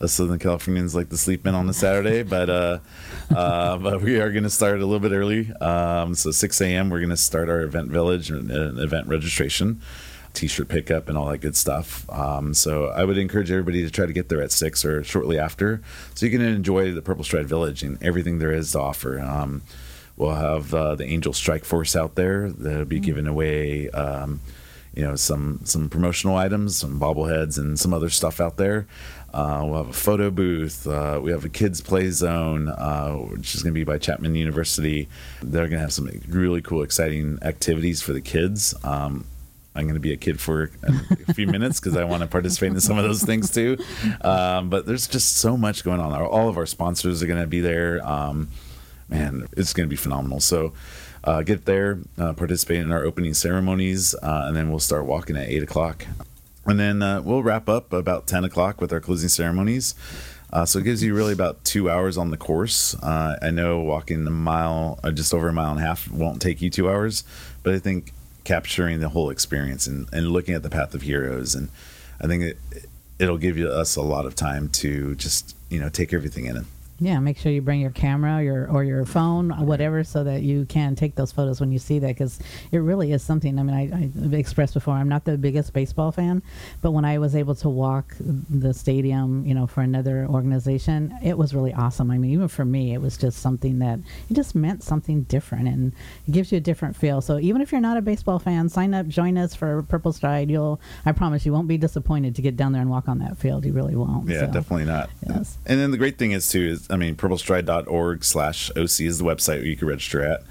us 0.00 0.12
Southern 0.12 0.38
Californians 0.38 0.94
like 0.94 1.08
to 1.10 1.16
sleep 1.16 1.46
in 1.46 1.54
on 1.54 1.68
a 1.68 1.72
Saturday, 1.72 2.22
but 2.22 2.50
uh, 2.50 2.78
uh, 3.34 3.76
but 3.78 4.02
we 4.02 4.20
are 4.20 4.30
going 4.30 4.44
to 4.44 4.50
start 4.50 4.80
a 4.80 4.86
little 4.86 5.00
bit 5.00 5.14
early. 5.14 5.52
Um, 5.54 6.14
so 6.14 6.30
6 6.30 6.60
a.m. 6.60 6.90
We're 6.90 7.00
going 7.00 7.10
to 7.10 7.16
start 7.16 7.48
our 7.48 7.62
event 7.62 7.90
village 7.90 8.30
and 8.30 8.50
event 8.50 9.06
registration 9.06 9.80
t-shirt 10.36 10.68
pickup 10.68 11.08
and 11.08 11.16
all 11.16 11.26
that 11.26 11.38
good 11.38 11.56
stuff. 11.56 12.08
Um, 12.10 12.52
so 12.52 12.88
I 12.88 13.04
would 13.04 13.18
encourage 13.18 13.50
everybody 13.50 13.82
to 13.82 13.90
try 13.90 14.06
to 14.06 14.12
get 14.12 14.28
there 14.28 14.42
at 14.42 14.52
six 14.52 14.84
or 14.84 15.02
shortly 15.02 15.38
after, 15.38 15.80
so 16.14 16.26
you 16.26 16.32
can 16.32 16.42
enjoy 16.42 16.92
the 16.92 17.02
Purple 17.02 17.24
Stride 17.24 17.48
Village 17.48 17.82
and 17.82 18.00
everything 18.02 18.38
there 18.38 18.52
is 18.52 18.72
to 18.72 18.80
offer. 18.80 19.18
Um, 19.18 19.62
we'll 20.16 20.34
have 20.34 20.72
uh, 20.74 20.94
the 20.94 21.06
Angel 21.06 21.32
Strike 21.32 21.64
Force 21.64 21.96
out 21.96 22.14
there 22.14 22.50
that'll 22.50 22.84
be 22.84 22.96
mm-hmm. 22.96 23.04
giving 23.04 23.26
away. 23.26 23.88
Um, 23.90 24.40
you 24.94 25.02
know 25.02 25.14
some 25.14 25.60
some 25.64 25.90
promotional 25.90 26.36
items, 26.36 26.76
some 26.76 26.98
bobbleheads, 26.98 27.58
and 27.58 27.78
some 27.78 27.92
other 27.92 28.08
stuff 28.08 28.40
out 28.40 28.56
there. 28.56 28.86
Uh, 29.36 29.62
we'll 29.66 29.76
have 29.76 29.90
a 29.90 29.92
photo 29.92 30.30
booth. 30.30 30.86
Uh, 30.86 31.20
we 31.22 31.30
have 31.30 31.44
a 31.44 31.48
kids 31.50 31.82
play 31.82 32.08
zone, 32.08 32.70
uh, 32.70 33.12
which 33.12 33.54
is 33.54 33.62
going 33.62 33.74
to 33.74 33.78
be 33.78 33.84
by 33.84 33.98
Chapman 33.98 34.34
University. 34.34 35.08
They're 35.42 35.68
going 35.68 35.72
to 35.72 35.80
have 35.80 35.92
some 35.92 36.08
really 36.26 36.62
cool, 36.62 36.82
exciting 36.82 37.38
activities 37.42 38.00
for 38.00 38.14
the 38.14 38.22
kids. 38.22 38.74
Um, 38.82 39.26
I'm 39.74 39.82
going 39.82 39.92
to 39.92 40.00
be 40.00 40.14
a 40.14 40.16
kid 40.16 40.40
for 40.40 40.70
a 41.28 41.34
few 41.34 41.46
minutes 41.48 41.78
because 41.78 41.98
I 41.98 42.04
want 42.04 42.22
to 42.22 42.26
participate 42.26 42.72
in 42.72 42.80
some 42.80 42.96
of 42.96 43.04
those 43.04 43.22
things 43.22 43.50
too. 43.50 43.76
Um, 44.22 44.70
but 44.70 44.86
there's 44.86 45.06
just 45.06 45.36
so 45.36 45.58
much 45.58 45.84
going 45.84 46.00
on. 46.00 46.14
All 46.14 46.48
of 46.48 46.56
our 46.56 46.64
sponsors 46.64 47.22
are 47.22 47.26
going 47.26 47.42
to 47.42 47.46
be 47.46 47.60
there. 47.60 48.00
Um, 48.08 48.48
man, 49.10 49.48
it's 49.54 49.74
going 49.74 49.86
to 49.86 49.90
be 49.90 49.96
phenomenal. 49.96 50.40
So 50.40 50.72
uh, 51.24 51.42
get 51.42 51.66
there, 51.66 51.98
uh, 52.16 52.32
participate 52.32 52.78
in 52.78 52.90
our 52.90 53.04
opening 53.04 53.34
ceremonies, 53.34 54.14
uh, 54.14 54.44
and 54.46 54.56
then 54.56 54.70
we'll 54.70 54.78
start 54.78 55.04
walking 55.04 55.36
at 55.36 55.46
8 55.46 55.62
o'clock. 55.62 56.06
And 56.66 56.78
then 56.78 57.02
uh, 57.02 57.22
we'll 57.22 57.42
wrap 57.42 57.68
up 57.68 57.92
about 57.92 58.26
10 58.26 58.44
o'clock 58.44 58.80
with 58.80 58.92
our 58.92 59.00
closing 59.00 59.28
ceremonies. 59.28 59.94
Uh, 60.52 60.64
so 60.64 60.78
it 60.78 60.84
gives 60.84 61.02
you 61.02 61.14
really 61.14 61.32
about 61.32 61.64
two 61.64 61.90
hours 61.90 62.16
on 62.16 62.30
the 62.30 62.36
course. 62.36 62.94
Uh, 63.02 63.36
I 63.42 63.50
know 63.50 63.80
walking 63.80 64.26
a 64.26 64.30
mile, 64.30 64.98
just 65.12 65.34
over 65.34 65.48
a 65.48 65.52
mile 65.52 65.72
and 65.72 65.80
a 65.80 65.82
half, 65.82 66.10
won't 66.10 66.40
take 66.40 66.62
you 66.62 66.70
two 66.70 66.88
hours, 66.88 67.24
but 67.62 67.74
I 67.74 67.78
think 67.78 68.12
capturing 68.46 69.00
the 69.00 69.08
whole 69.08 69.28
experience 69.28 69.88
and, 69.88 70.08
and 70.12 70.28
looking 70.28 70.54
at 70.54 70.62
the 70.62 70.70
path 70.70 70.94
of 70.94 71.02
heroes 71.02 71.56
and 71.56 71.68
i 72.20 72.28
think 72.28 72.44
it, 72.44 72.58
it'll 73.18 73.38
give 73.38 73.58
you 73.58 73.68
us 73.68 73.96
a 73.96 74.00
lot 74.00 74.24
of 74.24 74.36
time 74.36 74.68
to 74.68 75.16
just 75.16 75.56
you 75.68 75.80
know 75.80 75.88
take 75.88 76.12
everything 76.14 76.46
in 76.46 76.56
Yeah, 76.98 77.18
make 77.20 77.36
sure 77.36 77.52
you 77.52 77.60
bring 77.60 77.80
your 77.80 77.90
camera 77.90 78.42
your, 78.42 78.70
or 78.70 78.82
your 78.82 79.04
phone, 79.04 79.52
or 79.52 79.64
whatever, 79.64 80.02
so 80.02 80.24
that 80.24 80.42
you 80.42 80.64
can 80.64 80.94
take 80.94 81.14
those 81.14 81.30
photos 81.30 81.60
when 81.60 81.70
you 81.70 81.78
see 81.78 81.98
that 81.98 82.08
because 82.08 82.38
it 82.72 82.78
really 82.78 83.12
is 83.12 83.22
something. 83.22 83.58
I 83.58 83.62
mean, 83.62 83.74
I, 83.74 84.04
I've 84.04 84.32
expressed 84.34 84.74
before, 84.74 84.94
I'm 84.94 85.08
not 85.08 85.24
the 85.24 85.36
biggest 85.36 85.72
baseball 85.72 86.10
fan, 86.10 86.42
but 86.80 86.92
when 86.92 87.04
I 87.04 87.18
was 87.18 87.36
able 87.36 87.54
to 87.56 87.68
walk 87.68 88.14
the 88.18 88.72
stadium, 88.72 89.44
you 89.44 89.54
know, 89.54 89.66
for 89.66 89.82
another 89.82 90.26
organization, 90.26 91.16
it 91.22 91.36
was 91.36 91.54
really 91.54 91.74
awesome. 91.74 92.10
I 92.10 92.18
mean, 92.18 92.30
even 92.30 92.48
for 92.48 92.64
me, 92.64 92.94
it 92.94 93.00
was 93.00 93.18
just 93.18 93.40
something 93.40 93.78
that 93.80 93.98
it 94.30 94.34
just 94.34 94.54
meant 94.54 94.82
something 94.82 95.24
different 95.24 95.68
and 95.68 95.92
it 96.26 96.30
gives 96.30 96.50
you 96.50 96.58
a 96.58 96.60
different 96.60 96.96
feel. 96.96 97.20
So 97.20 97.38
even 97.38 97.60
if 97.60 97.72
you're 97.72 97.80
not 97.80 97.96
a 97.96 98.02
baseball 98.02 98.38
fan, 98.38 98.68
sign 98.68 98.94
up, 98.94 99.06
join 99.06 99.36
us 99.36 99.54
for 99.54 99.82
Purple 99.82 100.12
Stride. 100.12 100.50
You'll, 100.50 100.80
I 101.04 101.12
promise, 101.12 101.44
you 101.44 101.52
won't 101.52 101.68
be 101.68 101.76
disappointed 101.78 102.34
to 102.36 102.42
get 102.42 102.56
down 102.56 102.72
there 102.72 102.80
and 102.80 102.90
walk 102.90 103.08
on 103.08 103.18
that 103.18 103.36
field. 103.36 103.64
You 103.66 103.72
really 103.72 103.96
won't. 103.96 104.28
Yeah, 104.28 104.40
so, 104.40 104.46
definitely 104.46 104.86
not. 104.86 105.10
Yes. 105.28 105.58
And 105.66 105.78
then 105.78 105.90
the 105.90 105.98
great 105.98 106.18
thing 106.18 106.32
is 106.32 106.48
too 106.48 106.62
is 106.62 106.85
I 106.88 106.96
mean, 106.96 107.16
purplestride.org 107.16 108.24
slash 108.24 108.70
OC 108.70 109.00
is 109.00 109.18
the 109.18 109.24
website 109.24 109.58
where 109.58 109.66
you 109.66 109.76
can 109.76 109.88
register 109.88 110.22
at. 110.22 110.42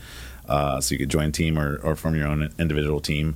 Uh, 0.48 0.80
so 0.80 0.94
you 0.94 1.00
could 1.00 1.10
join 1.10 1.32
team 1.32 1.58
or, 1.58 1.78
or 1.78 1.96
your 2.16 2.28
own 2.28 2.54
individual 2.60 3.00
team. 3.00 3.36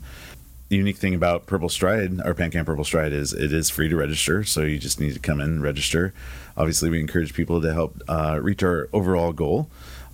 The 0.69 0.75
unique 0.75 0.97
thing 0.97 1.15
about 1.15 1.47
Purple 1.47 1.69
Stride 1.69 2.19
or 2.23 2.35
PanCan 2.35 2.65
Purple 2.65 2.83
Stride 2.83 3.11
is 3.11 3.33
it 3.33 3.51
is 3.51 3.71
free 3.71 3.89
to 3.89 3.95
register. 3.95 4.43
So 4.43 4.61
you 4.61 4.77
just 4.77 4.99
need 4.99 5.13
to 5.13 5.19
come 5.19 5.41
in 5.41 5.49
and 5.49 5.63
register. 5.63 6.13
Obviously, 6.55 6.91
we 6.91 6.99
encourage 6.99 7.33
people 7.33 7.59
to 7.61 7.73
help 7.73 7.99
uh, 8.07 8.39
reach 8.41 8.61
our 8.61 8.87
overall 8.93 9.33
goal 9.33 9.69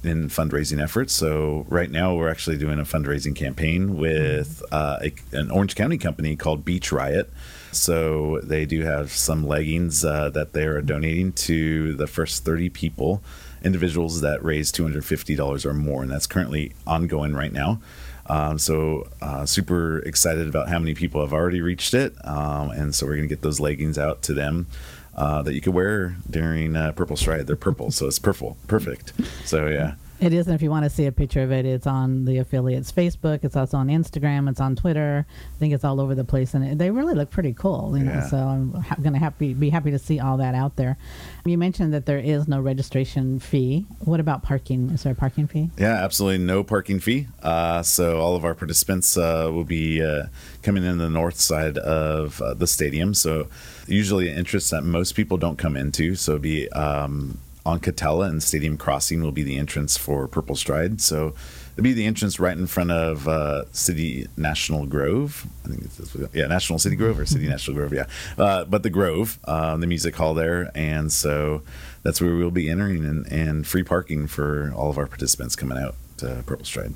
in 0.07 0.29
fundraising 0.29 0.81
efforts. 0.81 1.13
So 1.13 1.65
right 1.69 1.89
now 1.89 2.15
we're 2.15 2.29
actually 2.29 2.57
doing 2.57 2.79
a 2.79 2.83
fundraising 2.83 3.35
campaign 3.35 3.97
with 3.97 4.63
uh, 4.71 4.99
a, 5.01 5.13
an 5.31 5.51
Orange 5.51 5.75
County 5.75 5.97
company 5.97 6.35
called 6.35 6.65
Beach 6.65 6.91
Riot. 6.91 7.29
So 7.71 8.39
they 8.41 8.65
do 8.65 8.83
have 8.83 9.11
some 9.11 9.45
leggings 9.45 10.05
uh, 10.05 10.29
that 10.29 10.53
they 10.53 10.65
are 10.65 10.81
donating 10.81 11.33
to 11.33 11.93
the 11.93 12.07
first 12.07 12.45
30 12.45 12.69
people, 12.69 13.21
individuals 13.63 14.21
that 14.21 14.43
raise 14.43 14.71
$250 14.71 15.65
or 15.65 15.73
more, 15.73 16.01
and 16.01 16.11
that's 16.11 16.27
currently 16.27 16.73
ongoing 16.87 17.33
right 17.33 17.51
now. 17.51 17.81
Um, 18.27 18.57
so 18.57 19.07
uh, 19.21 19.45
super 19.45 19.99
excited 19.99 20.47
about 20.47 20.69
how 20.69 20.79
many 20.79 20.95
people 20.95 21.21
have 21.21 21.33
already 21.33 21.61
reached 21.61 21.93
it, 21.93 22.15
um, 22.25 22.71
and 22.71 22.95
so 22.95 23.05
we're 23.05 23.17
gonna 23.17 23.27
get 23.27 23.41
those 23.41 23.59
leggings 23.59 23.97
out 23.97 24.23
to 24.23 24.33
them. 24.33 24.67
Uh, 25.15 25.41
that 25.41 25.53
you 25.53 25.61
could 25.61 25.73
wear 25.73 26.17
during 26.29 26.75
uh, 26.75 26.91
Purple 26.91 27.15
Stride. 27.15 27.47
They're 27.47 27.55
purple, 27.55 27.89
so 27.89 28.05
it's 28.07 28.19
purple, 28.19 28.57
perfect. 28.67 29.13
So 29.45 29.67
yeah, 29.67 29.95
It 30.19 30.33
is, 30.33 30.47
and 30.47 30.55
if 30.55 30.61
you 30.61 30.69
want 30.69 30.85
to 30.85 30.89
see 30.89 31.05
a 31.05 31.11
picture 31.11 31.43
of 31.43 31.51
it, 31.51 31.65
it's 31.65 31.85
on 31.85 32.25
the 32.25 32.37
affiliate's 32.37 32.91
Facebook. 32.91 33.43
It's 33.43 33.55
also 33.55 33.77
on 33.77 33.87
Instagram. 33.87 34.49
It's 34.49 34.61
on 34.61 34.75
Twitter. 34.75 35.25
I 35.29 35.59
think 35.59 35.73
it's 35.73 35.83
all 35.83 35.99
over 35.99 36.15
the 36.15 36.23
place, 36.23 36.53
and 36.53 36.63
it, 36.65 36.77
they 36.77 36.89
really 36.89 37.13
look 37.13 37.29
pretty 37.29 37.53
cool. 37.53 37.97
You 37.97 38.05
know, 38.05 38.25
so 38.29 38.37
I'm 38.37 38.73
ha- 38.73 38.95
going 38.95 39.13
to 39.13 39.19
happy 39.19 39.53
be 39.53 39.69
happy 39.69 39.91
to 39.91 39.99
see 39.99 40.19
all 40.19 40.37
that 40.37 40.55
out 40.55 40.77
there. 40.77 40.97
You 41.43 41.57
mentioned 41.57 41.93
that 41.93 42.05
there 42.05 42.17
is 42.17 42.47
no 42.47 42.61
registration 42.61 43.39
fee. 43.39 43.85
What 43.99 44.19
about 44.19 44.41
parking? 44.41 44.89
Is 44.91 45.03
there 45.03 45.11
a 45.11 45.15
parking 45.15 45.47
fee? 45.47 45.69
Yeah, 45.77 46.03
absolutely 46.03 46.45
no 46.45 46.63
parking 46.63 46.99
fee. 46.99 47.27
Uh, 47.43 47.83
so 47.83 48.19
all 48.19 48.35
of 48.35 48.45
our 48.45 48.55
participants 48.55 49.17
uh, 49.17 49.49
will 49.51 49.65
be 49.65 50.01
uh, 50.01 50.27
coming 50.63 50.83
in 50.85 50.97
the 50.97 51.09
north 51.09 51.39
side 51.39 51.77
of 51.77 52.41
uh, 52.41 52.53
the 52.53 52.67
stadium. 52.67 53.13
So 53.13 53.47
usually 53.87 54.29
an 54.29 54.37
entrance 54.37 54.69
that 54.69 54.83
most 54.83 55.13
people 55.13 55.37
don't 55.37 55.57
come 55.57 55.75
into. 55.75 56.15
So 56.15 56.39
be 56.39 56.69
um, 56.69 57.39
on 57.65 57.79
Katella 57.79 58.29
and 58.29 58.43
Stadium 58.43 58.77
Crossing 58.77 59.23
will 59.23 59.31
be 59.31 59.43
the 59.43 59.57
entrance 59.57 59.97
for 59.97 60.27
Purple 60.27 60.55
Stride. 60.55 61.01
So 61.01 61.33
it'll 61.73 61.83
be 61.83 61.93
the 61.93 62.05
entrance 62.05 62.39
right 62.39 62.55
in 62.55 62.67
front 62.67 62.91
of 62.91 63.27
uh, 63.27 63.65
City 63.71 64.27
National 64.37 64.85
Grove. 64.85 65.47
I 65.65 65.69
think 65.69 65.83
it's 65.83 66.15
yeah, 66.33 66.47
National 66.47 66.79
City 66.79 66.95
Grove 66.95 67.19
or 67.19 67.25
City 67.25 67.47
National 67.49 67.75
Grove. 67.75 67.93
Yeah, 67.93 68.05
uh, 68.37 68.65
but 68.65 68.83
the 68.83 68.89
Grove, 68.89 69.39
um, 69.45 69.81
the 69.81 69.87
music 69.87 70.15
hall 70.15 70.33
there, 70.33 70.71
and 70.75 71.11
so 71.11 71.63
that's 72.03 72.21
where 72.21 72.35
we'll 72.35 72.51
be 72.51 72.69
entering 72.69 73.03
and, 73.03 73.25
and 73.31 73.65
free 73.65 73.83
parking 73.83 74.27
for 74.27 74.71
all 74.75 74.89
of 74.89 74.97
our 74.97 75.07
participants 75.07 75.55
coming 75.55 75.77
out 75.77 75.95
to 76.17 76.43
Purple 76.45 76.65
Stride. 76.65 76.93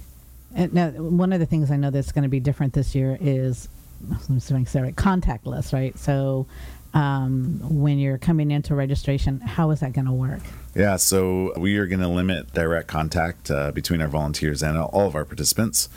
And 0.56 0.74
now, 0.74 0.90
one 0.90 1.34
of 1.34 1.40
the 1.40 1.46
things 1.46 1.72
I 1.72 1.76
know 1.76 1.90
that's 1.90 2.12
going 2.12 2.24
to 2.24 2.30
be 2.30 2.40
different 2.40 2.74
this 2.74 2.96
year 2.96 3.18
is, 3.20 3.68
let 4.08 4.30
me 4.30 4.40
see 4.40 4.54
if 4.54 4.56
I 4.56 4.64
can 4.64 4.66
say 4.66 4.82
right, 4.82 4.96
contactless, 4.96 5.74
right? 5.74 5.98
So 5.98 6.48
um, 6.94 7.60
when 7.64 8.00
you're 8.00 8.18
coming 8.18 8.52
into 8.52 8.76
registration, 8.76 9.40
how 9.40 9.72
is 9.72 9.80
that 9.82 9.94
going 9.94 10.06
to 10.06 10.12
work? 10.12 10.42
Yeah, 10.76 10.98
so 10.98 11.54
we 11.58 11.78
are 11.78 11.88
going 11.88 12.00
to 12.00 12.08
limit 12.08 12.54
direct 12.54 12.88
contact 12.88 13.52
uh, 13.52 13.72
between 13.72 14.02
our 14.02 14.08
volunteers 14.08 14.64
and 14.64 14.78
all 14.78 15.08
of 15.08 15.16
our 15.16 15.26
participants. 15.26 15.90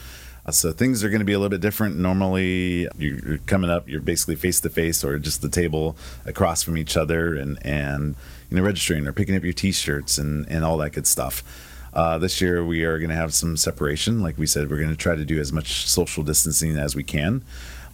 Uh, 0.44 0.50
so 0.50 0.72
things 0.72 1.04
are 1.04 1.08
going 1.08 1.20
to 1.20 1.24
be 1.24 1.32
a 1.32 1.38
little 1.38 1.50
bit 1.50 1.60
different. 1.60 1.96
Normally, 1.96 2.88
you're 2.98 3.38
coming 3.46 3.70
up, 3.70 3.88
you're 3.88 4.00
basically 4.00 4.34
face 4.34 4.60
to 4.60 4.70
face 4.70 5.04
or 5.04 5.18
just 5.18 5.40
the 5.40 5.48
table 5.48 5.96
across 6.26 6.62
from 6.62 6.76
each 6.76 6.96
other, 6.96 7.36
and 7.36 7.64
and 7.64 8.16
you 8.50 8.56
know 8.56 8.62
registering 8.62 9.06
or 9.06 9.12
picking 9.12 9.36
up 9.36 9.44
your 9.44 9.52
T-shirts 9.52 10.18
and 10.18 10.46
and 10.48 10.64
all 10.64 10.76
that 10.78 10.90
good 10.90 11.06
stuff. 11.06 11.44
Uh, 11.92 12.18
this 12.18 12.40
year, 12.40 12.64
we 12.64 12.84
are 12.84 12.98
going 12.98 13.10
to 13.10 13.16
have 13.16 13.34
some 13.34 13.56
separation. 13.56 14.22
Like 14.22 14.38
we 14.38 14.46
said, 14.46 14.70
we're 14.70 14.78
going 14.78 14.88
to 14.88 14.96
try 14.96 15.14
to 15.14 15.24
do 15.24 15.38
as 15.38 15.52
much 15.52 15.86
social 15.86 16.24
distancing 16.24 16.76
as 16.76 16.96
we 16.96 17.04
can. 17.04 17.44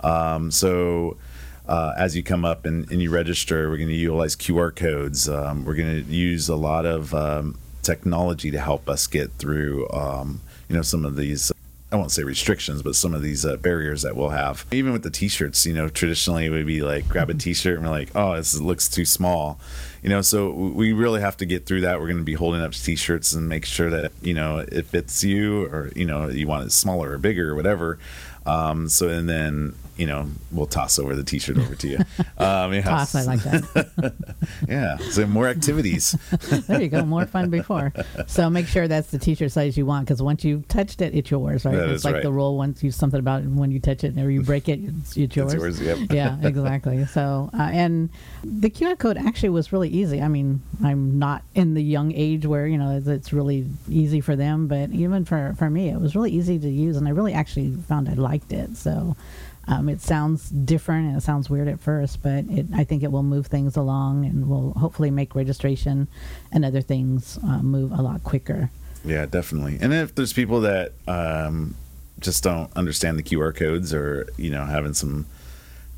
Um, 0.00 0.50
so 0.50 1.16
uh, 1.68 1.92
as 1.98 2.16
you 2.16 2.22
come 2.22 2.44
up 2.44 2.64
and, 2.64 2.90
and 2.90 3.02
you 3.02 3.10
register, 3.10 3.68
we're 3.68 3.76
going 3.76 3.88
to 3.88 3.94
utilize 3.94 4.34
QR 4.34 4.74
codes. 4.74 5.28
Um, 5.28 5.64
we're 5.64 5.74
going 5.74 6.02
to 6.02 6.10
use 6.10 6.48
a 6.48 6.56
lot 6.56 6.86
of 6.86 7.14
um, 7.14 7.58
technology 7.82 8.50
to 8.50 8.58
help 8.58 8.88
us 8.88 9.06
get 9.06 9.32
through, 9.32 9.88
um, 9.90 10.40
you 10.68 10.76
know, 10.76 10.82
some 10.82 11.04
of 11.04 11.16
these. 11.16 11.52
I 11.90 11.96
won't 11.96 12.10
say 12.10 12.22
restrictions, 12.22 12.82
but 12.82 12.94
some 12.94 13.14
of 13.14 13.22
these 13.22 13.46
uh, 13.46 13.56
barriers 13.56 14.02
that 14.02 14.14
we'll 14.14 14.28
have. 14.28 14.66
Even 14.70 14.92
with 14.92 15.02
the 15.02 15.10
T-shirts, 15.10 15.64
you 15.64 15.72
know, 15.72 15.88
traditionally 15.88 16.44
it 16.44 16.50
would 16.50 16.66
be 16.66 16.82
like 16.82 17.08
grab 17.08 17.30
a 17.30 17.34
T-shirt 17.34 17.78
and 17.78 17.86
we're 17.86 17.92
like, 17.92 18.10
oh, 18.14 18.36
this 18.36 18.60
looks 18.60 18.90
too 18.90 19.06
small, 19.06 19.58
you 20.02 20.10
know. 20.10 20.20
So 20.20 20.50
we 20.50 20.92
really 20.92 21.22
have 21.22 21.38
to 21.38 21.46
get 21.46 21.64
through 21.64 21.82
that. 21.82 21.98
We're 21.98 22.06
going 22.06 22.18
to 22.18 22.24
be 22.24 22.34
holding 22.34 22.60
up 22.60 22.72
T-shirts 22.72 23.32
and 23.32 23.48
make 23.48 23.64
sure 23.64 23.88
that 23.88 24.12
you 24.20 24.34
know 24.34 24.58
it 24.58 24.84
fits 24.84 25.24
you, 25.24 25.64
or 25.64 25.90
you 25.96 26.04
know, 26.04 26.28
you 26.28 26.46
want 26.46 26.66
it 26.66 26.72
smaller 26.72 27.12
or 27.12 27.18
bigger 27.18 27.50
or 27.50 27.54
whatever. 27.54 27.98
Um, 28.44 28.90
so 28.90 29.08
and 29.08 29.26
then 29.26 29.74
you 29.98 30.06
know 30.06 30.30
we'll 30.52 30.66
toss 30.66 30.98
over 30.98 31.14
the 31.14 31.24
T-shirt 31.24 31.58
over 31.58 31.74
to 31.74 31.88
you. 31.88 31.98
Um, 32.38 32.72
yeah. 32.72 32.82
Toss, 32.82 33.14
I 33.16 33.22
like 33.22 33.42
that. 33.42 34.14
yeah. 34.68 34.96
So 34.98 35.26
more 35.26 35.48
activities. 35.48 36.12
there 36.68 36.80
you 36.80 36.88
go. 36.88 37.04
More 37.04 37.26
fun 37.26 37.50
before. 37.50 37.92
So 38.28 38.48
make 38.48 38.68
sure 38.68 38.86
that's 38.86 39.10
the 39.10 39.18
t-shirt 39.18 39.50
size 39.50 39.76
you 39.76 39.84
want 39.84 40.06
because 40.06 40.22
once 40.22 40.44
you've 40.44 40.68
touched 40.68 41.00
it, 41.00 41.14
it's 41.14 41.30
yours, 41.30 41.64
right? 41.64 41.74
That 41.74 41.88
it's 41.88 42.04
like 42.04 42.14
right. 42.14 42.22
the 42.22 42.30
rule 42.30 42.56
once 42.56 42.82
you 42.84 42.92
something 42.92 43.18
about 43.18 43.42
it, 43.42 43.48
when 43.48 43.72
you 43.72 43.80
touch 43.80 44.04
it 44.04 44.16
or 44.18 44.30
you 44.30 44.42
break 44.42 44.68
it, 44.68 44.78
it's, 44.82 45.16
it's 45.16 45.34
yours. 45.34 45.54
yours, 45.54 45.80
yep. 45.80 45.98
yeah, 46.10 46.38
exactly. 46.42 47.04
So 47.06 47.50
uh, 47.54 47.70
and 47.72 48.08
the 48.44 48.70
QR 48.70 48.96
code 48.96 49.16
actually 49.16 49.50
was 49.50 49.72
really 49.72 49.88
easy. 49.88 50.22
I 50.22 50.28
mean, 50.28 50.62
I'm 50.84 51.18
not 51.18 51.42
in 51.56 51.74
the 51.74 51.82
young 51.82 52.12
age 52.12 52.46
where 52.46 52.68
you 52.68 52.78
know 52.78 52.96
it's, 52.96 53.08
it's 53.08 53.32
really 53.32 53.66
easy 53.88 54.20
for 54.20 54.36
them, 54.36 54.68
but 54.68 54.90
even 54.90 55.24
for 55.24 55.54
for 55.58 55.70
me, 55.70 55.88
it 55.88 56.00
was 56.00 56.14
really 56.14 56.30
easy 56.30 56.58
to 56.58 56.68
use, 56.68 56.96
and 56.96 57.08
I 57.08 57.10
really 57.10 57.32
actually 57.32 57.72
found 57.72 58.08
I 58.08 58.14
liked 58.14 58.52
it. 58.52 58.76
So. 58.76 59.16
Um, 59.68 59.88
it 59.90 60.00
sounds 60.00 60.48
different 60.48 61.08
and 61.08 61.16
it 61.18 61.20
sounds 61.20 61.50
weird 61.50 61.68
at 61.68 61.78
first, 61.78 62.22
but 62.22 62.46
it, 62.48 62.66
I 62.74 62.84
think 62.84 63.02
it 63.02 63.12
will 63.12 63.22
move 63.22 63.46
things 63.46 63.76
along 63.76 64.24
and 64.24 64.48
will 64.48 64.72
hopefully 64.72 65.10
make 65.10 65.34
registration 65.34 66.08
and 66.50 66.64
other 66.64 66.80
things 66.80 67.38
uh, 67.44 67.62
move 67.62 67.92
a 67.92 68.00
lot 68.00 68.24
quicker. 68.24 68.70
Yeah, 69.04 69.26
definitely. 69.26 69.78
And 69.80 69.92
if 69.92 70.14
there's 70.14 70.32
people 70.32 70.62
that 70.62 70.92
um, 71.06 71.76
just 72.18 72.42
don't 72.42 72.74
understand 72.76 73.18
the 73.18 73.22
QR 73.22 73.54
codes, 73.54 73.94
or 73.94 74.28
you 74.36 74.50
know, 74.50 74.64
having 74.64 74.94
some 74.94 75.26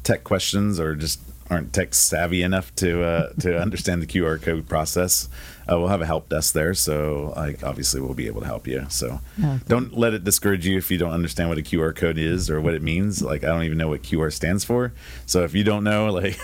tech 0.02 0.24
questions, 0.24 0.78
or 0.78 0.94
just 0.94 1.20
aren't 1.48 1.72
tech 1.72 1.94
savvy 1.94 2.42
enough 2.42 2.74
to 2.76 3.02
uh, 3.02 3.32
to 3.40 3.58
understand 3.60 4.02
the 4.02 4.06
QR 4.06 4.40
code 4.40 4.68
process, 4.68 5.28
uh, 5.70 5.78
we'll 5.78 5.88
have 5.88 6.00
a 6.02 6.06
help 6.06 6.28
desk 6.28 6.54
there. 6.54 6.74
So, 6.74 7.32
like, 7.36 7.62
obviously, 7.64 8.00
we'll 8.00 8.14
be 8.14 8.26
able 8.26 8.40
to 8.40 8.46
help 8.46 8.66
you. 8.66 8.86
So, 8.88 9.20
don't 9.68 9.96
let 9.96 10.14
it 10.14 10.24
discourage 10.24 10.66
you 10.66 10.78
if 10.78 10.90
you 10.90 10.98
don't 10.98 11.12
understand 11.12 11.48
what 11.48 11.58
a 11.58 11.62
QR 11.62 11.94
code 11.94 12.18
is 12.18 12.50
or 12.50 12.60
what 12.60 12.74
it 12.74 12.82
means. 12.82 13.22
Like, 13.22 13.44
I 13.44 13.48
don't 13.48 13.64
even 13.64 13.78
know 13.78 13.88
what 13.88 14.02
QR 14.02 14.32
stands 14.32 14.64
for. 14.64 14.92
So, 15.26 15.42
if 15.44 15.54
you 15.54 15.64
don't 15.64 15.84
know, 15.84 16.12
like, 16.12 16.38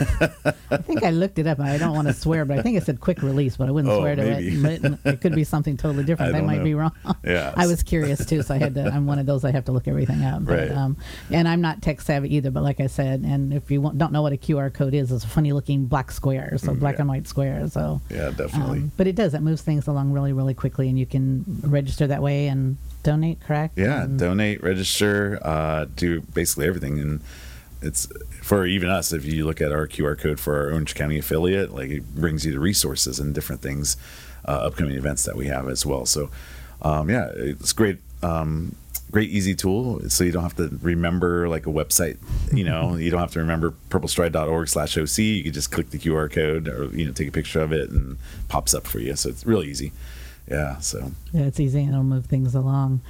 I 0.71 0.77
think 0.79 1.03
I 1.05 1.11
looked 1.11 1.39
it 1.39 1.47
up. 1.47 1.61
I 1.61 1.79
don't 1.79 1.95
want 1.95 2.09
to 2.09 2.15
swear, 2.15 2.45
but 2.45 2.59
I 2.59 2.63
think 2.63 2.77
it 2.77 2.85
said 2.85 3.01
quick 3.01 3.23
release, 3.23 3.57
but 3.57 3.69
I 3.69 3.73
wouldn't 3.73 3.93
Oh, 3.93 4.01
swear 4.01 4.17
to 4.17 4.23
maybe. 4.23 4.57
it. 4.65 4.99
It 5.05 5.21
could 5.21 5.35
be 5.35 5.45
something 5.45 5.77
totally 5.77 6.05
different. 6.11 6.35
I 6.35 6.39
I 6.39 6.43
might 6.43 6.59
know. 6.59 6.65
be 6.65 6.75
wrong. 6.75 6.93
Yeah. 7.25 7.53
I 7.57 7.67
was 7.67 7.83
curious 7.83 8.25
too, 8.27 8.43
so 8.43 8.55
I 8.55 8.59
had 8.59 8.75
to. 8.75 8.85
I'm 8.87 9.07
one 9.07 9.19
of 9.19 9.27
those 9.27 9.45
I 9.45 9.53
have 9.53 9.65
to 9.67 9.73
look 9.73 9.89
everything 9.89 10.25
up. 10.25 10.45
But, 10.45 10.57
Right. 10.57 10.71
Um, 10.71 10.97
and 11.31 11.47
I'm 11.49 11.61
not 11.61 11.83
tech 11.83 12.01
savvy 12.01 12.35
either. 12.37 12.51
But 12.51 12.63
like 12.63 12.81
I 12.81 12.87
said, 12.87 13.21
and 13.21 13.53
if 13.53 13.71
you 13.71 13.81
don't 13.97 14.13
know 14.13 14.23
what 14.23 14.33
a 14.33 14.37
QR 14.37 14.73
code 14.73 14.95
is, 14.95 15.13
it's 15.13 15.25
a 15.25 15.29
funny 15.29 15.53
looking 15.53 15.87
black 15.87 16.11
square, 16.11 16.57
so 16.59 16.75
black 16.75 16.95
Mm, 16.95 16.99
yeah. 16.99 17.01
and 17.03 17.09
white 17.09 17.27
square. 17.29 17.69
So 17.69 18.01
yeah, 18.11 18.31
definitely. 18.31 18.79
Um, 18.79 18.93
but 18.97 19.07
it 19.07 19.16
does. 19.17 19.35
It 19.35 19.43
moves 19.43 19.63
things 19.63 19.87
along 19.87 20.13
really, 20.13 20.33
really 20.33 20.55
quickly, 20.55 20.89
and 20.89 20.99
you 20.99 21.07
can 21.07 21.45
register 21.63 22.07
that 22.07 22.23
way 22.23 22.47
and 22.49 22.77
donate. 23.03 23.41
Correct? 23.41 23.77
Yeah, 23.79 24.05
And- 24.05 24.19
donate, 24.19 24.63
register, 24.63 25.39
uh, 25.43 25.87
do 25.97 26.21
basically 26.21 26.67
everything, 26.67 26.99
and 27.01 27.21
it's 27.83 28.09
for 28.43 28.67
even 28.67 28.89
us. 28.89 29.13
If 29.13 29.25
you 29.25 29.45
look 29.45 29.61
at 29.61 29.73
our 29.73 29.87
QR 29.89 30.17
code 30.17 30.39
for 30.41 30.57
our 30.57 30.71
Orange 30.73 30.95
County 30.95 31.19
affiliate, 31.19 31.75
like 31.75 31.91
it 31.91 32.15
brings 32.15 32.47
you 32.47 32.53
to 32.53 32.61
resources 32.61 33.19
and 33.19 33.35
different 33.35 33.61
things, 33.61 33.97
uh, 34.47 34.53
upcoming 34.53 34.95
events 34.97 35.25
that 35.25 35.37
we 35.37 35.47
have 35.47 35.69
as 35.69 35.85
well. 35.85 36.07
So, 36.07 36.31
um, 36.83 37.11
yeah, 37.11 37.31
it's 37.35 37.73
great. 37.73 37.99
Um, 38.23 38.77
great 39.11 39.31
easy 39.31 39.55
tool 39.55 40.01
so 40.09 40.25
you 40.25 40.33
don't 40.33 40.43
have 40.43 40.57
to 40.57 40.69
remember 40.83 41.49
like 41.49 41.67
a 41.67 41.71
website 41.71 42.19
you 42.53 42.65
know 42.65 42.97
you 42.97 43.11
don't 43.11 43.21
have 43.21 43.31
to 43.31 43.39
remember 43.39 43.73
purplestride.org 43.89 44.69
slash 44.69 44.99
oc 44.99 45.19
you 45.19 45.43
can 45.43 45.53
just 45.53 45.71
click 45.71 45.91
the 45.91 45.99
qr 45.99 46.31
code 46.31 46.69
or 46.69 46.87
you 46.97 47.07
know 47.07 47.13
take 47.13 47.29
a 47.29 47.33
picture 47.33 47.61
of 47.61 47.73
it 47.73 47.89
and 47.91 48.19
pops 48.49 48.75
up 48.75 48.87
for 48.87 48.99
you 48.99 49.15
so 49.15 49.29
it's 49.29 49.47
really 49.47 49.69
easy 49.69 49.93
yeah 50.49 50.79
so 50.79 51.13
yeah 51.33 51.43
it's 51.43 51.61
easy 51.61 51.81
and 51.81 51.91
it'll 51.91 52.03
move 52.03 52.27
things 52.27 52.55
along 52.55 53.01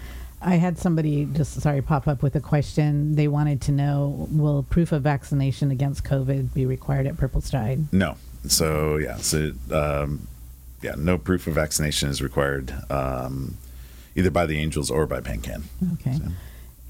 I 0.42 0.56
had 0.56 0.78
somebody 0.78 1.24
just 1.24 1.60
sorry 1.60 1.80
pop 1.80 2.06
up 2.06 2.22
with 2.22 2.36
a 2.36 2.40
question. 2.40 3.16
They 3.16 3.26
wanted 3.26 3.62
to 3.62 3.72
know: 3.72 4.28
Will 4.30 4.62
proof 4.64 4.92
of 4.92 5.02
vaccination 5.02 5.70
against 5.70 6.04
COVID 6.04 6.52
be 6.52 6.66
required 6.66 7.06
at 7.06 7.16
Purple 7.16 7.40
Stride? 7.40 7.90
No. 7.92 8.16
So 8.46 8.98
yeah. 8.98 9.16
So 9.16 9.52
um, 9.72 10.28
yeah, 10.82 10.94
no 10.96 11.18
proof 11.18 11.46
of 11.46 11.54
vaccination 11.54 12.10
is 12.10 12.22
required, 12.22 12.72
um, 12.90 13.56
either 14.16 14.30
by 14.30 14.46
the 14.46 14.58
Angels 14.58 14.90
or 14.90 15.06
by 15.06 15.20
PanCan. 15.20 15.62
Okay. 15.94 16.14
So. 16.14 16.24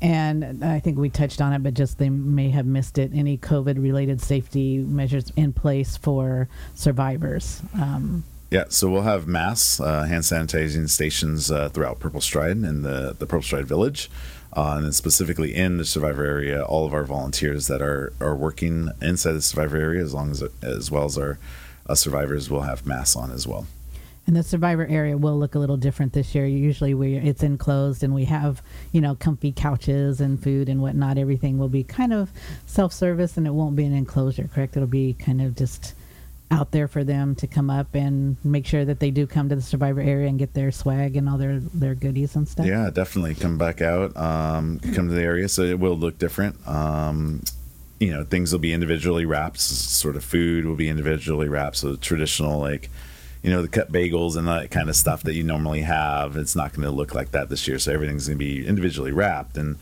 And 0.02 0.62
I 0.62 0.78
think 0.78 0.98
we 0.98 1.08
touched 1.08 1.40
on 1.40 1.52
it, 1.52 1.62
but 1.62 1.74
just 1.74 1.98
they 1.98 2.10
may 2.10 2.50
have 2.50 2.66
missed 2.66 2.98
it. 2.98 3.12
Any 3.14 3.38
COVID-related 3.38 4.20
safety 4.20 4.78
measures 4.78 5.32
in 5.36 5.52
place 5.52 5.96
for 5.96 6.48
survivors? 6.74 7.62
Um, 7.74 8.24
yeah, 8.50 8.64
so 8.68 8.90
we'll 8.90 9.02
have 9.02 9.26
mass 9.26 9.80
uh, 9.80 10.04
hand 10.04 10.22
sanitizing 10.22 10.88
stations 10.88 11.50
uh, 11.50 11.70
throughout 11.70 11.98
Purple 11.98 12.20
Stride 12.20 12.58
in 12.58 12.82
the, 12.82 13.16
the 13.18 13.26
Purple 13.26 13.42
Stride 13.42 13.66
Village. 13.66 14.10
Uh, 14.52 14.74
and 14.76 14.84
then 14.84 14.92
specifically 14.92 15.54
in 15.54 15.76
the 15.76 15.84
survivor 15.84 16.24
area, 16.24 16.62
all 16.62 16.86
of 16.86 16.94
our 16.94 17.04
volunteers 17.04 17.66
that 17.66 17.82
are, 17.82 18.12
are 18.20 18.34
working 18.34 18.90
inside 19.02 19.32
the 19.32 19.42
survivor 19.42 19.76
area, 19.76 20.02
as 20.02 20.14
long 20.14 20.30
as 20.30 20.42
as 20.62 20.90
well 20.90 21.04
as 21.04 21.18
our 21.18 21.38
uh, 21.88 21.94
survivors, 21.94 22.48
will 22.48 22.62
have 22.62 22.86
masks 22.86 23.16
on 23.16 23.30
as 23.30 23.46
well. 23.46 23.66
And 24.26 24.34
the 24.34 24.42
survivor 24.42 24.84
area 24.86 25.16
will 25.16 25.38
look 25.38 25.54
a 25.54 25.58
little 25.58 25.76
different 25.76 26.12
this 26.12 26.34
year. 26.34 26.46
Usually, 26.46 26.94
we 26.94 27.16
it's 27.16 27.42
enclosed 27.42 28.02
and 28.02 28.12
we 28.12 28.24
have 28.24 28.60
you 28.92 29.00
know 29.00 29.14
comfy 29.14 29.52
couches 29.52 30.20
and 30.20 30.42
food 30.42 30.68
and 30.68 30.82
whatnot. 30.82 31.16
Everything 31.16 31.58
will 31.58 31.68
be 31.68 31.84
kind 31.84 32.12
of 32.12 32.30
self 32.66 32.92
service, 32.92 33.36
and 33.36 33.46
it 33.46 33.52
won't 33.52 33.76
be 33.76 33.84
an 33.84 33.92
enclosure. 33.92 34.48
Correct? 34.52 34.76
It'll 34.76 34.88
be 34.88 35.14
kind 35.14 35.40
of 35.40 35.54
just 35.54 35.94
out 36.50 36.70
there 36.70 36.86
for 36.86 37.02
them 37.02 37.34
to 37.34 37.46
come 37.46 37.70
up 37.70 37.94
and 37.94 38.36
make 38.44 38.66
sure 38.66 38.84
that 38.84 39.00
they 39.00 39.10
do 39.10 39.26
come 39.26 39.48
to 39.48 39.56
the 39.56 39.62
survivor 39.62 40.00
area 40.00 40.28
and 40.28 40.38
get 40.38 40.54
their 40.54 40.70
swag 40.70 41.16
and 41.16 41.28
all 41.28 41.38
their 41.38 41.58
their 41.58 41.94
goodies 41.94 42.36
and 42.36 42.48
stuff 42.48 42.64
yeah 42.66 42.88
definitely 42.88 43.34
come 43.34 43.58
back 43.58 43.80
out 43.80 44.16
um, 44.16 44.78
come 44.94 45.08
to 45.08 45.14
the 45.14 45.22
area 45.22 45.48
so 45.48 45.62
it 45.62 45.80
will 45.80 45.96
look 45.96 46.18
different 46.18 46.56
um, 46.68 47.42
you 47.98 48.12
know 48.12 48.22
things 48.22 48.52
will 48.52 48.60
be 48.60 48.72
individually 48.72 49.24
wrapped 49.24 49.58
sort 49.58 50.14
of 50.14 50.22
food 50.22 50.64
will 50.64 50.76
be 50.76 50.88
individually 50.88 51.48
wrapped 51.48 51.76
so 51.76 51.96
traditional 51.96 52.60
like 52.60 52.90
you 53.46 53.52
know 53.52 53.62
the 53.62 53.68
cut 53.68 53.92
bagels 53.92 54.36
and 54.36 54.48
that 54.48 54.72
kind 54.72 54.88
of 54.88 54.96
stuff 54.96 55.22
that 55.22 55.34
you 55.34 55.44
normally 55.44 55.82
have 55.82 56.36
it's 56.36 56.56
not 56.56 56.72
going 56.72 56.82
to 56.82 56.90
look 56.90 57.14
like 57.14 57.30
that 57.30 57.48
this 57.48 57.68
year 57.68 57.78
so 57.78 57.92
everything's 57.92 58.26
going 58.26 58.36
to 58.36 58.44
be 58.44 58.66
individually 58.66 59.12
wrapped 59.12 59.56
and 59.56 59.78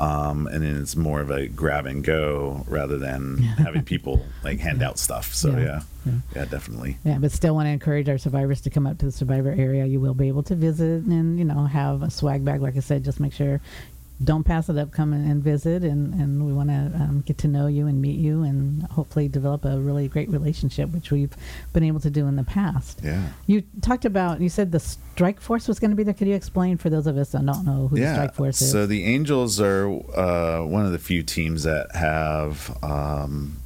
um, 0.00 0.48
and 0.48 0.64
then 0.64 0.80
it's 0.80 0.96
more 0.96 1.20
of 1.20 1.30
a 1.30 1.46
grab 1.46 1.86
and 1.86 2.02
go 2.02 2.64
rather 2.66 2.98
than 2.98 3.36
having 3.58 3.84
people 3.84 4.24
like 4.42 4.58
hand 4.58 4.82
out 4.82 4.98
stuff. 4.98 5.32
So 5.32 5.50
yeah. 5.50 5.58
Yeah. 5.58 5.80
yeah. 6.06 6.12
yeah, 6.34 6.44
definitely. 6.46 6.98
Yeah, 7.04 7.18
but 7.20 7.30
still 7.30 7.54
want 7.54 7.66
to 7.66 7.70
encourage 7.70 8.08
our 8.08 8.18
survivors 8.18 8.62
to 8.62 8.70
come 8.70 8.86
up 8.86 8.98
to 8.98 9.06
the 9.06 9.12
survivor 9.12 9.50
area. 9.50 9.86
You 9.86 10.00
will 10.00 10.14
be 10.14 10.26
able 10.26 10.42
to 10.44 10.56
visit 10.56 11.04
and 11.04 11.38
you 11.38 11.44
know 11.44 11.66
have 11.66 12.02
a 12.02 12.10
swag 12.10 12.44
bag. 12.44 12.62
Like 12.62 12.76
I 12.76 12.80
said, 12.80 13.04
just 13.04 13.20
make 13.20 13.32
sure 13.32 13.60
don't 14.22 14.44
pass 14.44 14.68
it 14.68 14.78
up. 14.78 14.92
Come 14.92 15.12
and 15.12 15.42
visit, 15.42 15.82
and, 15.82 16.14
and 16.14 16.46
we 16.46 16.52
want 16.52 16.68
to 16.68 16.92
um, 16.94 17.22
get 17.26 17.38
to 17.38 17.48
know 17.48 17.66
you 17.66 17.86
and 17.86 18.00
meet 18.00 18.18
you, 18.18 18.42
and 18.42 18.82
hopefully 18.84 19.28
develop 19.28 19.64
a 19.64 19.78
really 19.78 20.08
great 20.08 20.28
relationship, 20.28 20.90
which 20.90 21.10
we've 21.10 21.34
been 21.72 21.82
able 21.82 22.00
to 22.00 22.10
do 22.10 22.26
in 22.26 22.36
the 22.36 22.44
past. 22.44 23.00
Yeah. 23.02 23.28
You 23.46 23.62
talked 23.80 24.04
about. 24.04 24.40
You 24.40 24.48
said 24.48 24.72
the 24.72 24.80
Strike 24.80 25.40
Force 25.40 25.68
was 25.68 25.78
going 25.78 25.90
to 25.90 25.96
be 25.96 26.02
there. 26.02 26.14
Could 26.14 26.28
you 26.28 26.34
explain 26.34 26.76
for 26.78 26.90
those 26.90 27.06
of 27.06 27.16
us 27.16 27.32
that 27.32 27.44
don't 27.44 27.64
know 27.64 27.88
who 27.88 27.98
yeah. 27.98 28.08
the 28.08 28.14
Strike 28.14 28.34
Force 28.34 28.62
is? 28.62 28.70
So 28.70 28.86
the 28.86 29.04
Angels 29.04 29.60
are 29.60 29.88
uh, 29.88 30.64
one 30.64 30.86
of 30.86 30.92
the 30.92 30.98
few 30.98 31.22
teams 31.22 31.64
that 31.64 31.94
have 31.94 32.76
um, 32.82 33.56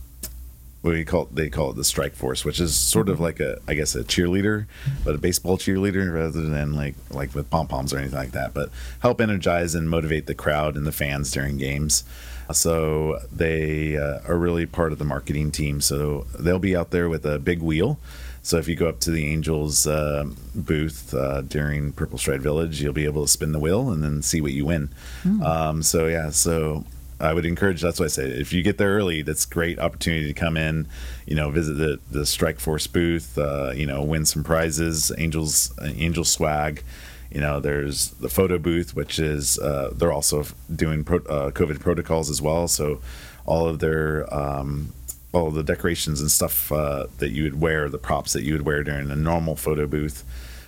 we 0.95 1.05
call 1.05 1.23
it, 1.23 1.35
they 1.35 1.51
call 1.51 1.71
it 1.71 1.77
the 1.77 1.85
strike 1.85 2.15
force, 2.15 2.45
which 2.45 2.61
is 2.61 2.77
sort 2.77 3.09
of 3.09 3.21
like 3.21 3.41
a 3.41 3.59
I 3.67 3.75
guess 3.75 3.95
a 3.95 4.05
cheerleader, 4.05 4.67
but 5.05 5.15
a 5.15 5.19
baseball 5.19 5.59
cheerleader 5.59 6.13
rather 6.13 6.43
than 6.43 6.75
like 6.75 6.95
like 7.11 7.35
with 7.35 7.51
pom 7.51 7.69
poms 7.69 7.93
or 7.93 7.99
anything 7.99 8.19
like 8.19 8.33
that. 8.33 8.55
But 8.55 8.71
help 9.01 9.21
energize 9.21 9.75
and 9.75 9.89
motivate 9.89 10.27
the 10.27 10.35
crowd 10.35 10.77
and 10.77 10.87
the 10.87 10.93
fans 10.93 11.31
during 11.31 11.57
games. 11.57 12.05
So 12.53 13.19
they 13.33 13.97
uh, 13.97 14.21
are 14.29 14.39
really 14.39 14.67
part 14.67 14.93
of 14.93 14.99
the 14.99 15.05
marketing 15.05 15.51
team. 15.51 15.81
So 15.81 16.27
they'll 16.39 16.59
be 16.59 16.77
out 16.77 16.91
there 16.91 17.09
with 17.09 17.27
a 17.27 17.39
big 17.39 17.61
wheel. 17.61 17.99
So 18.43 18.59
if 18.59 18.69
you 18.69 18.77
go 18.77 18.89
up 18.89 19.01
to 19.01 19.11
the 19.11 19.27
Angels 19.27 19.89
uh, 19.89 20.25
booth 20.55 21.13
uh, 21.13 21.41
during 21.41 21.91
Purple 21.93 22.17
Stride 22.17 22.43
Village, 22.43 22.81
you'll 22.81 22.93
be 22.93 23.05
able 23.05 23.25
to 23.25 23.29
spin 23.29 23.51
the 23.51 23.59
wheel 23.59 23.91
and 23.91 24.05
then 24.05 24.23
see 24.23 24.41
what 24.41 24.53
you 24.53 24.65
win. 24.65 24.91
Mm. 25.25 25.43
Um, 25.45 25.83
so 25.83 26.07
yeah, 26.07 26.31
so 26.31 26.85
I 27.19 27.33
would 27.33 27.47
encourage. 27.47 27.81
That's 27.81 27.99
why 27.99 28.07
I 28.07 28.09
say 28.09 28.25
if 28.25 28.53
you 28.53 28.63
get 28.63 28.79
there 28.79 28.95
early, 28.95 29.23
that's 29.23 29.47
great 29.47 29.79
opportunity 29.79 30.27
to 30.27 30.35
come 30.35 30.57
in, 30.57 30.87
you 31.27 31.35
know, 31.35 31.51
visit 31.51 31.75
the 31.75 31.99
the 32.11 32.27
Strike 32.27 32.61
Force 32.61 32.87
booth, 32.87 33.39
uh, 33.39 33.73
you 33.75 33.87
know, 33.87 34.03
win 34.03 34.27
some 34.27 34.45
prizes, 34.45 35.11
Angels 35.17 35.73
Angel 35.83 36.25
swag. 36.25 36.83
You 37.31 37.41
know, 37.41 37.59
there's 37.59 38.11
the 38.11 38.29
photo 38.29 38.59
booth, 38.59 38.95
which 38.95 39.19
is 39.19 39.59
uh, 39.59 39.93
they're 39.95 40.13
also 40.13 40.45
doing 40.75 41.05
pro, 41.05 41.19
uh, 41.19 41.51
COVID 41.51 41.81
protocols 41.81 42.31
as 42.31 42.41
well. 42.41 42.69
So 42.69 43.01
all 43.47 43.67
of 43.67 43.79
their 43.79 44.33
um, 44.33 44.93
all 45.33 45.49
of 45.49 45.55
the 45.55 45.63
decorations 45.63 46.21
and 46.21 46.31
stuff 46.31 46.71
uh, 46.71 47.07
that 47.19 47.31
you 47.31 47.45
would 47.45 47.61
wear, 47.61 47.89
the 47.89 47.99
props 47.99 48.33
that 48.35 48.43
you 48.43 48.53
would 48.53 48.67
wear 48.67 48.85
during 48.85 49.11
a 49.11 49.17
normal 49.17 49.57
photo 49.57 49.87
booth, 49.87 50.23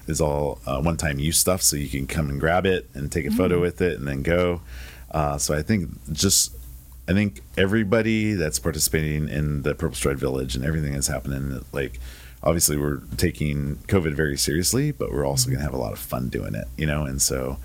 is 0.07 0.21
all 0.21 0.61
uh, 0.67 0.81
one-time 0.81 1.19
use 1.19 1.39
stuff. 1.39 1.63
So 1.63 1.77
you 1.77 1.89
can 1.89 2.07
come 2.07 2.31
and 2.31 2.41
grab 2.41 2.65
it 2.67 2.89
and 2.95 3.13
take 3.13 3.27
a 3.27 3.31
photo 3.31 3.57
mm-hmm. 3.57 3.63
with 3.63 3.81
it, 3.83 3.99
and 3.99 4.09
then 4.09 4.23
go. 4.23 4.63
Uh, 5.11 5.39
so 5.39 5.55
I 5.55 5.63
think 5.63 5.91
just 6.13 6.55
I 7.09 7.13
think 7.13 7.41
everybody 7.57 8.35
that's 8.35 8.59
participating 8.59 9.29
in 9.29 9.63
the 9.63 9.75
Purple 9.75 9.97
Stride 9.97 10.19
Village 10.19 10.55
and 10.55 10.65
everything 10.65 10.93
that's 10.93 11.07
happening, 11.07 11.65
like 11.73 11.99
obviously 12.43 12.77
we're 12.77 13.01
taking 13.17 13.77
COVID 13.89 14.15
very 14.15 14.37
seriously, 14.37 14.93
but 14.93 15.11
we're 15.11 15.27
also 15.27 15.47
going 15.49 15.59
to 15.59 15.65
have 15.65 15.75
a 15.75 15.79
lot 15.79 15.93
of 15.93 15.99
fun 15.99 16.29
doing 16.29 16.55
it, 16.55 16.67
you 16.77 16.87
know. 16.87 17.05
And 17.05 17.21
so 17.21 17.59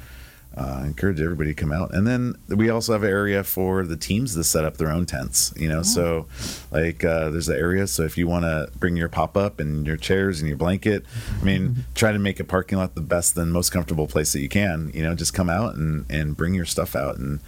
uh, 0.56 0.82
I 0.82 0.86
encourage 0.86 1.20
everybody 1.20 1.54
to 1.54 1.60
come 1.60 1.72
out. 1.72 1.94
And 1.94 2.06
then 2.06 2.36
we 2.48 2.70
also 2.70 2.94
have 2.94 3.04
an 3.04 3.10
area 3.10 3.44
for 3.44 3.86
the 3.86 3.98
teams 3.98 4.36
to 4.36 4.44
set 4.44 4.64
up 4.64 4.78
their 4.78 4.92
own 4.92 5.06
tents, 5.06 5.54
you 5.58 5.68
know. 5.68 5.80
Oh. 5.80 5.84
So, 5.84 6.26
like, 6.72 7.04
uh, 7.04 7.30
there's 7.30 7.50
an 7.50 7.58
area. 7.58 7.88
So 7.88 8.04
if 8.04 8.18
you 8.18 8.28
want 8.28 8.46
to 8.46 8.70
bring 8.78 8.96
your 8.96 9.10
pop 9.10 9.36
up 9.36 9.60
and 9.60 9.86
your 9.88 9.98
chairs 9.98 10.40
and 10.40 10.48
your 10.48 10.58
blanket, 10.58 11.06
I 11.42 11.44
mean, 11.44 11.70
mm-hmm. 11.70 11.82
try 11.96 12.12
to 12.12 12.20
make 12.20 12.40
a 12.40 12.44
parking 12.44 12.78
lot 12.78 12.94
the 12.94 13.02
best 13.02 13.36
and 13.38 13.52
most 13.52 13.72
comfortable 13.72 14.08
place 14.08 14.34
that 14.34 14.42
you 14.42 14.50
can. 14.50 14.92
You 14.94 15.04
know, 15.04 15.16
just 15.16 15.34
come 15.34 15.50
out 15.50 15.76
and 15.76 16.06
and 16.10 16.38
bring 16.38 16.54
your 16.54 16.66
stuff 16.66 16.96
out 16.96 17.18
and 17.18 17.40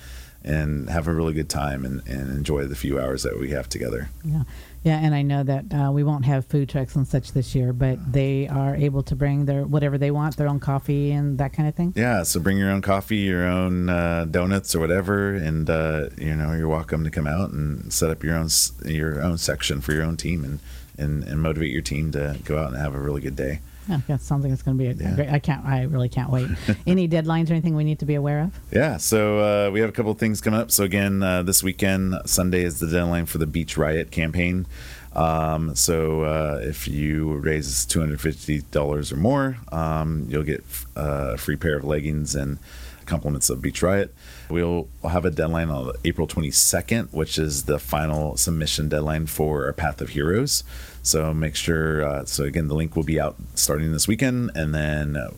and 0.46 0.90
have 0.90 1.08
a 1.08 1.14
really 1.14 1.34
good 1.34 1.50
time 1.50 1.84
and, 1.84 2.08
and 2.08 2.30
enjoy 2.30 2.66
the 2.66 2.76
few 2.76 3.00
hours 3.00 3.24
that 3.24 3.40
we 3.40 3.50
have 3.50 3.68
together. 3.68 4.10
Yeah. 4.24 4.44
Yeah, 4.84 5.00
and 5.00 5.16
I 5.16 5.24
know 5.24 5.42
that 5.42 5.66
uh, 5.74 5.92
we 5.92 6.04
won't 6.04 6.26
have 6.26 6.46
food 6.46 6.70
trucks 6.70 6.96
and 6.96 7.08
such 7.08 7.32
this 7.32 7.56
year, 7.56 7.74
but 7.74 8.14
they 8.14 8.48
are 8.48 8.76
able 8.76 9.02
to 9.02 9.16
bring 9.16 9.46
their 9.46 9.64
whatever 9.64 9.98
they 9.98 10.12
want, 10.12 10.38
their 10.38 10.48
own 10.48 10.60
coffee 10.60 11.12
and 11.12 11.40
that 11.40 11.54
kind 11.54 11.68
of 11.68 11.74
thing. 11.74 11.92
Yeah, 11.96 12.22
so 12.22 12.40
bring 12.40 12.60
your 12.60 12.70
own 12.70 12.84
coffee, 12.84 13.18
your 13.18 13.46
own 13.46 13.90
uh, 13.90 14.26
donuts 14.30 14.76
or 14.76 14.80
whatever, 14.80 15.34
and 15.34 15.68
uh, 15.68 16.10
you 16.20 16.36
know 16.36 16.54
you're 16.54 16.68
welcome 16.68 17.04
to 17.04 17.10
come 17.10 17.26
out 17.26 17.50
and 17.50 17.92
set 17.92 18.12
up 18.12 18.24
your 18.24 18.36
own 18.36 18.50
your 18.86 19.24
own 19.24 19.40
section 19.40 19.82
for 19.82 19.92
your 19.92 20.04
own 20.04 20.18
team 20.18 20.46
and, 20.46 20.60
and, 21.00 21.24
and 21.24 21.42
motivate 21.42 21.72
your 21.72 21.82
team 21.82 22.12
to 22.12 22.38
go 22.44 22.60
out 22.60 22.68
and 22.68 22.78
have 22.78 22.94
a 22.94 23.00
really 23.00 23.22
good 23.22 23.36
day. 23.36 23.62
Yeah, 23.88 24.00
that 24.08 24.22
sounds 24.22 24.44
like 24.44 24.52
it's 24.52 24.64
going 24.64 24.78
to 24.78 24.84
be 24.84 24.90
a 24.90 24.94
yeah. 24.94 25.16
great. 25.16 25.30
I 25.30 25.40
can't. 25.40 25.66
I 25.66 25.84
really 25.84 26.10
can't 26.10 26.32
wait. 26.32 26.50
Any 26.88 27.08
deadlines 27.08 27.50
or 27.50 27.54
anything 27.54 27.76
we 27.76 27.84
need 27.84 28.00
to 28.00 28.06
be 28.06 28.16
aware 28.16 28.42
of? 28.42 28.60
Yeah, 28.72 28.98
so 28.98 29.40
uh, 29.40 29.72
we 29.72 29.80
have 29.80 29.90
a 29.90 29.92
couple 29.92 30.12
of 30.12 30.18
things 30.18 30.42
coming 30.42 30.60
up. 30.60 30.72
So 30.72 30.84
again, 30.84 31.22
uh, 31.22 31.44
this 31.44 31.62
weekend, 31.62 32.16
Sunday 32.26 32.64
is 32.64 32.80
the 32.80 32.88
deadline 32.88 33.26
for 33.26 33.38
the 33.38 33.48
Beach 33.48 33.78
Riot 33.78 34.12
campaign. 34.12 34.66
Um, 35.14 35.76
so 35.76 36.22
uh, 36.24 36.60
if 36.62 36.88
you 36.88 37.34
raise 37.38 37.86
two 37.86 38.00
hundred 38.00 38.22
fifty 38.22 38.62
dollars 38.62 39.12
or 39.12 39.18
more, 39.18 39.58
um, 39.72 40.26
you'll 40.30 40.44
get 40.44 40.64
uh, 40.98 41.32
a 41.34 41.38
free 41.38 41.56
pair 41.56 41.78
of 41.78 41.86
leggings 41.86 42.36
and 42.36 42.60
compliments 43.06 43.50
of 43.50 43.62
Beach 43.62 43.82
Riot. 43.82 44.14
We'll 44.50 44.88
have 45.04 45.26
a 45.26 45.32
deadline 45.32 45.70
on 45.70 45.92
April 46.04 46.28
22nd, 46.28 47.14
which 47.14 47.38
is 47.38 47.64
the 47.64 47.80
final 47.80 48.38
submission 48.38 48.90
deadline 48.90 49.26
for 49.26 49.66
our 49.66 49.74
Path 49.74 50.02
of 50.02 50.10
Heroes. 50.10 50.64
So 51.02 51.34
make 51.34 51.56
sure. 51.56 52.04
Uh, 52.04 52.26
so 52.26 52.44
again, 52.44 52.68
the 52.68 52.76
link 52.76 52.96
will 52.96 53.04
be 53.04 53.20
out 53.20 53.36
starting 53.56 53.92
this 53.92 54.08
weekend, 54.08 54.52
and 54.56 54.74
then 54.74 55.18
uh, 55.18 55.32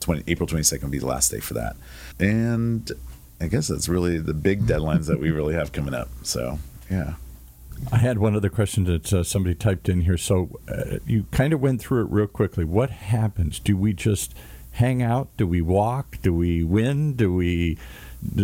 20, 0.00 0.24
April 0.26 0.48
22nd 0.48 0.82
will 0.82 0.90
be 0.90 0.98
the 0.98 1.06
last 1.06 1.30
day 1.30 1.40
for 1.40 1.54
that. 1.54 1.76
And 2.20 2.90
I 3.40 3.48
guess 3.48 3.68
that's 3.68 3.88
really 3.88 4.18
the 4.18 4.34
big 4.34 4.62
deadlines 4.62 5.06
that 5.06 5.20
we 5.20 5.30
really 5.30 5.54
have 5.54 5.72
coming 5.72 5.94
up. 5.94 6.08
So 6.22 6.58
yeah. 6.90 7.14
I 7.92 7.98
had 7.98 8.18
one 8.18 8.34
other 8.34 8.48
question 8.48 8.84
that 8.84 9.12
uh, 9.12 9.22
somebody 9.22 9.54
typed 9.54 9.88
in 9.88 10.02
here. 10.02 10.16
So 10.16 10.58
uh, 10.68 10.98
you 11.06 11.26
kind 11.30 11.52
of 11.52 11.60
went 11.60 11.80
through 11.80 12.04
it 12.04 12.10
real 12.10 12.26
quickly. 12.26 12.64
What 12.64 12.90
happens? 12.90 13.58
Do 13.58 13.76
we 13.76 13.92
just 13.92 14.34
hang 14.72 15.02
out? 15.02 15.28
Do 15.36 15.46
we 15.46 15.60
walk? 15.60 16.18
Do 16.22 16.32
we 16.32 16.64
win? 16.64 17.14
Do 17.14 17.32
we 17.32 17.76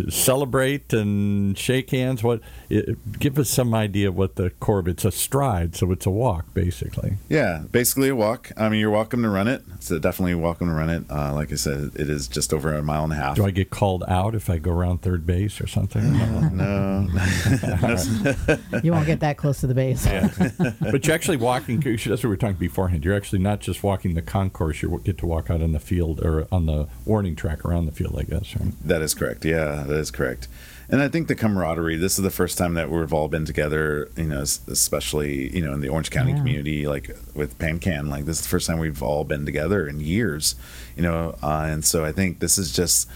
celebrate 0.09 0.93
and 0.93 1.57
shake 1.57 1.91
hands? 1.91 2.23
What? 2.23 2.41
It, 2.69 3.19
give 3.19 3.37
us 3.37 3.49
some 3.49 3.73
idea 3.73 4.09
of 4.09 4.17
what 4.17 4.35
the 4.35 4.49
Corb. 4.51 4.87
It's 4.87 5.05
a 5.05 5.11
stride, 5.11 5.75
so 5.75 5.91
it's 5.91 6.05
a 6.05 6.09
walk, 6.09 6.53
basically. 6.53 7.17
Yeah, 7.29 7.63
basically 7.71 8.09
a 8.09 8.15
walk. 8.15 8.51
I 8.57 8.69
mean, 8.69 8.79
you're 8.79 8.91
welcome 8.91 9.23
to 9.23 9.29
run 9.29 9.47
it. 9.47 9.63
So 9.79 9.99
definitely 9.99 10.35
welcome 10.35 10.67
to 10.67 10.73
run 10.73 10.89
it. 10.89 11.03
Uh, 11.09 11.33
like 11.33 11.51
I 11.51 11.55
said, 11.55 11.91
it 11.95 12.09
is 12.09 12.27
just 12.27 12.53
over 12.53 12.73
a 12.73 12.83
mile 12.83 13.03
and 13.03 13.13
a 13.13 13.15
half. 13.15 13.35
Do 13.35 13.45
I 13.45 13.51
get 13.51 13.69
called 13.69 14.03
out 14.07 14.35
if 14.35 14.49
I 14.49 14.57
go 14.57 14.71
around 14.71 15.01
third 15.01 15.25
base 15.25 15.59
or 15.61 15.67
something? 15.67 16.13
no. 16.57 17.07
you 18.83 18.91
won't 18.91 19.05
get 19.05 19.19
that 19.19 19.37
close 19.37 19.59
to 19.61 19.67
the 19.67 19.73
base. 19.73 20.05
Yeah. 20.05 20.29
but 20.81 21.05
you're 21.05 21.15
actually 21.15 21.37
walking. 21.37 21.79
That's 21.79 22.07
what 22.07 22.23
we 22.23 22.29
were 22.29 22.37
talking 22.37 22.57
beforehand. 22.57 23.03
You're 23.05 23.15
actually 23.15 23.39
not 23.39 23.59
just 23.59 23.83
walking 23.83 24.15
the 24.15 24.21
concourse. 24.21 24.81
You 24.81 25.01
get 25.03 25.17
to 25.19 25.25
walk 25.25 25.49
out 25.49 25.61
on 25.61 25.71
the 25.71 25.79
field 25.79 26.21
or 26.21 26.47
on 26.51 26.65
the 26.65 26.87
warning 27.05 27.35
track 27.35 27.65
around 27.65 27.85
the 27.85 27.91
field. 27.91 28.17
I 28.17 28.23
guess. 28.23 28.55
Right? 28.55 28.73
That 28.83 29.01
is 29.01 29.13
correct. 29.13 29.45
Yeah, 29.45 29.62
that 29.83 29.97
is 29.97 30.11
correct. 30.11 30.47
And 30.89 31.01
I 31.01 31.07
think 31.07 31.27
the 31.27 31.35
camaraderie. 31.35 31.95
This 31.95 32.17
is 32.19 32.23
the 32.23 32.29
first 32.29 32.57
time 32.57 32.73
that 32.73 32.89
we've 32.89 33.13
all 33.13 33.27
been 33.27 33.45
together. 33.45 34.09
You 34.17 34.25
know, 34.25 34.41
especially 34.41 35.55
you 35.55 35.65
know 35.65 35.73
in 35.73 35.81
the 35.81 35.89
Orange 35.89 36.11
County 36.11 36.31
yeah. 36.31 36.37
community, 36.37 36.87
like 36.87 37.09
with 37.33 37.57
PanCan. 37.57 38.09
Like 38.09 38.25
this 38.25 38.37
is 38.39 38.43
the 38.43 38.49
first 38.49 38.67
time 38.67 38.79
we've 38.79 39.01
all 39.01 39.23
been 39.23 39.45
together 39.45 39.87
in 39.87 39.99
years. 39.99 40.55
You 40.95 41.03
know, 41.03 41.35
uh, 41.41 41.67
and 41.69 41.85
so 41.85 42.03
I 42.03 42.11
think 42.11 42.39
this 42.39 42.57
is 42.57 42.71
just 42.71 43.09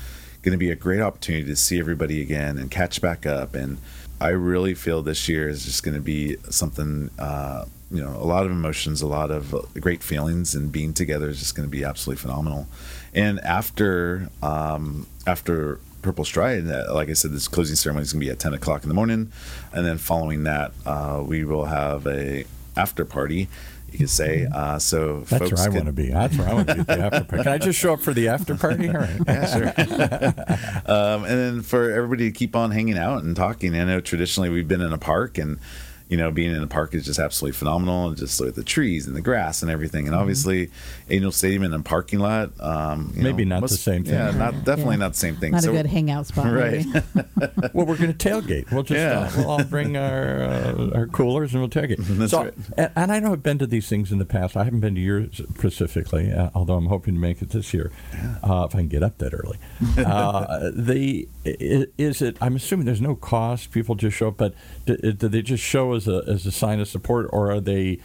going 0.44 0.54
to 0.54 0.58
be 0.58 0.72
a 0.72 0.76
great 0.76 1.02
opportunity 1.02 1.46
to 1.46 1.56
see 1.56 1.80
everybody 1.80 2.22
again 2.22 2.58
and 2.58 2.72
catch 2.72 3.02
back 3.02 3.26
up. 3.26 3.54
And 3.54 3.80
I 4.22 4.30
really 4.30 4.74
feel 4.74 5.02
this 5.02 5.28
year 5.28 5.50
is 5.50 5.66
just 5.66 5.84
going 5.84 5.96
to 5.96 6.02
be 6.02 6.38
something. 6.50 7.12
Uh, 7.20 7.66
you 7.90 8.04
know, 8.04 8.18
a 8.18 8.26
lot 8.26 8.46
of 8.46 8.52
emotions, 8.52 9.02
a 9.02 9.08
lot 9.08 9.32
of 9.32 9.56
great 9.80 10.04
feelings, 10.04 10.54
and 10.56 10.72
being 10.72 10.94
together 10.94 11.30
is 11.30 11.40
just 11.40 11.56
going 11.56 11.66
to 11.66 11.72
be 11.72 11.86
absolutely 11.86 12.22
phenomenal. 12.22 12.68
And 13.14 13.40
after 13.42 14.30
um, 14.42 15.08
after 15.26 15.80
Purple 16.08 16.24
Stride, 16.24 16.70
uh, 16.70 16.94
like 16.94 17.10
I 17.10 17.14
said, 17.14 17.32
this 17.32 17.50
closing 17.50 17.76
ceremony 17.76 18.04
is 18.04 18.14
going 18.14 18.22
to 18.22 18.26
be 18.28 18.32
at 18.32 18.40
10 18.40 18.54
o'clock 18.54 18.84
in 18.84 18.88
the 18.88 18.96
morning, 18.96 19.30
and 19.74 19.86
then 19.86 19.98
following 19.98 20.44
that, 20.44 20.72
uh, 20.86 21.22
we 21.26 21.44
will 21.44 21.66
have 21.66 22.08
a 22.08 22.46
after 22.78 23.04
party. 23.04 23.50
You 23.92 24.00
could 24.00 24.10
say 24.10 24.46
mm-hmm. 24.46 24.54
uh, 24.54 24.80
so. 24.80 25.26
That's 25.28 25.52
where 25.52 25.66
I 25.66 25.68
want 25.68 25.88
to 25.88 25.92
be. 25.92 26.10
That's 26.12 26.38
where 26.38 26.48
I 26.48 26.54
want 26.54 26.68
to 26.70 26.76
be. 26.76 26.84
The 26.84 27.00
after 27.00 27.24
party. 27.26 27.44
Can 27.44 27.52
I 27.52 27.58
just 27.58 27.78
show 27.78 27.92
up 27.92 28.00
for 28.00 28.14
the 28.14 28.30
after 28.30 28.56
party? 28.56 28.88
All 28.88 28.94
right. 28.94 29.20
yeah, 29.28 29.46
sure. 29.54 29.68
um, 30.86 31.26
and 31.26 31.38
then 31.38 31.62
for 31.62 31.92
everybody 31.92 32.32
to 32.32 32.38
keep 32.38 32.56
on 32.56 32.72
hanging 32.72 32.98
out 32.98 33.24
and 33.24 33.36
talking. 33.36 33.76
I 33.76 33.84
know 33.84 34.00
traditionally 34.00 34.50
we've 34.50 34.68
been 34.68 34.82
in 34.82 34.94
a 34.94 34.98
park 34.98 35.38
and 35.38 35.60
you 36.10 36.18
know, 36.18 36.32
being 36.32 36.54
in 36.54 36.62
the 36.62 36.68
park 36.68 36.94
is 36.94 37.06
just 37.06 37.20
absolutely 37.20 37.58
phenomenal. 37.58 38.08
And 38.08 38.18
just 38.18 38.40
look 38.40 38.50
at 38.50 38.56
the 38.56 38.64
trees 38.64 39.08
and 39.08 39.16
the 39.16 39.22
grass 39.22 39.62
and 39.62 39.70
everything. 39.70 40.06
And 40.08 40.14
mm-hmm. 40.14 40.22
obviously, 40.22 40.70
Angel 41.10 41.32
Stadium 41.32 41.64
and 41.64 41.74
a 41.74 41.80
parking 41.80 42.20
lot. 42.20 42.52
Um, 42.60 43.14
maybe 43.16 43.46
know, 43.46 43.60
not 43.60 43.70
the 43.70 43.78
same 43.78 44.04
thing. 44.04 44.14
Yeah, 44.14 44.32
not 44.32 44.64
definitely 44.64 44.96
yeah. 44.96 45.00
not 45.00 45.14
the 45.14 45.20
same 45.20 45.36
thing. 45.36 45.52
Not 45.52 45.64
so, 45.64 45.72
a 45.72 45.74
good 45.74 45.86
hangout 45.86 46.28
spot. 46.28 46.48
Right. 46.58 46.86
well, 47.74 47.86
we're 47.86 47.98
going 47.98 48.16
to 48.16 48.30
tailgate. 48.30 48.72
We'll 48.72 48.84
just 48.84 48.98
yeah. 48.98 49.20
uh, 49.20 49.32
we'll 49.38 49.50
all 49.50 49.64
bring 49.64 49.96
our 49.98 50.44
uh, 50.44 50.90
our 50.96 51.08
coolers 51.08 51.54
and 51.54 51.62
we'll 51.62 51.70
tailgate. 51.70 51.98
That's 52.18 52.32
so, 52.32 52.46
right. 52.46 52.54
And, 52.78 52.92
and, 52.96 53.12
I 53.12 53.20
know 53.20 53.34
I've 53.34 53.44
been 53.44 53.60
to 53.60 53.68
these 53.68 53.88
things 53.88 54.12
in 54.12 54.18
the 54.18 54.26
past. 54.26 54.56
I 54.56 54.64
haven't 54.64 54.80
been 54.80 54.96
to 54.96 55.02
yours 55.02 55.42
specifically, 55.56 56.32
uh, 56.32 56.50
although 56.56 56.76
I'm 56.76 56.88
hoping 56.88 57.16
to 57.16 57.20
make 57.20 57.42
it 57.42 57.50
this 57.50 57.74
year 57.74 57.92
yeah. 58.14 58.38
Uh, 58.44 58.66
if 58.66 58.76
I 58.76 58.80
can 58.80 58.88
get 58.88 59.04
up 59.04 59.18
that 59.20 59.34
early. 59.34 59.58
Uh, 59.98 60.72
the 60.74 61.28
is 61.46 62.22
it? 62.22 62.38
I'm 62.42 62.56
assuming 62.56 62.86
there's 62.86 63.02
no 63.02 63.16
cost. 63.16 63.72
People 63.72 63.96
just 63.96 64.18
show 64.18 64.30
up, 64.30 64.38
but 64.38 64.54
do, 64.86 64.96
do 64.98 65.28
they 65.28 65.42
just 65.42 65.64
show 65.64 65.94
as 65.98 66.08
a 66.08 66.24
as 66.28 66.46
a 66.46 66.52
sign 66.52 66.80
of 66.80 66.88
support, 66.88 67.30
or 67.34 67.52
are 67.52 67.60
they? 67.60 68.00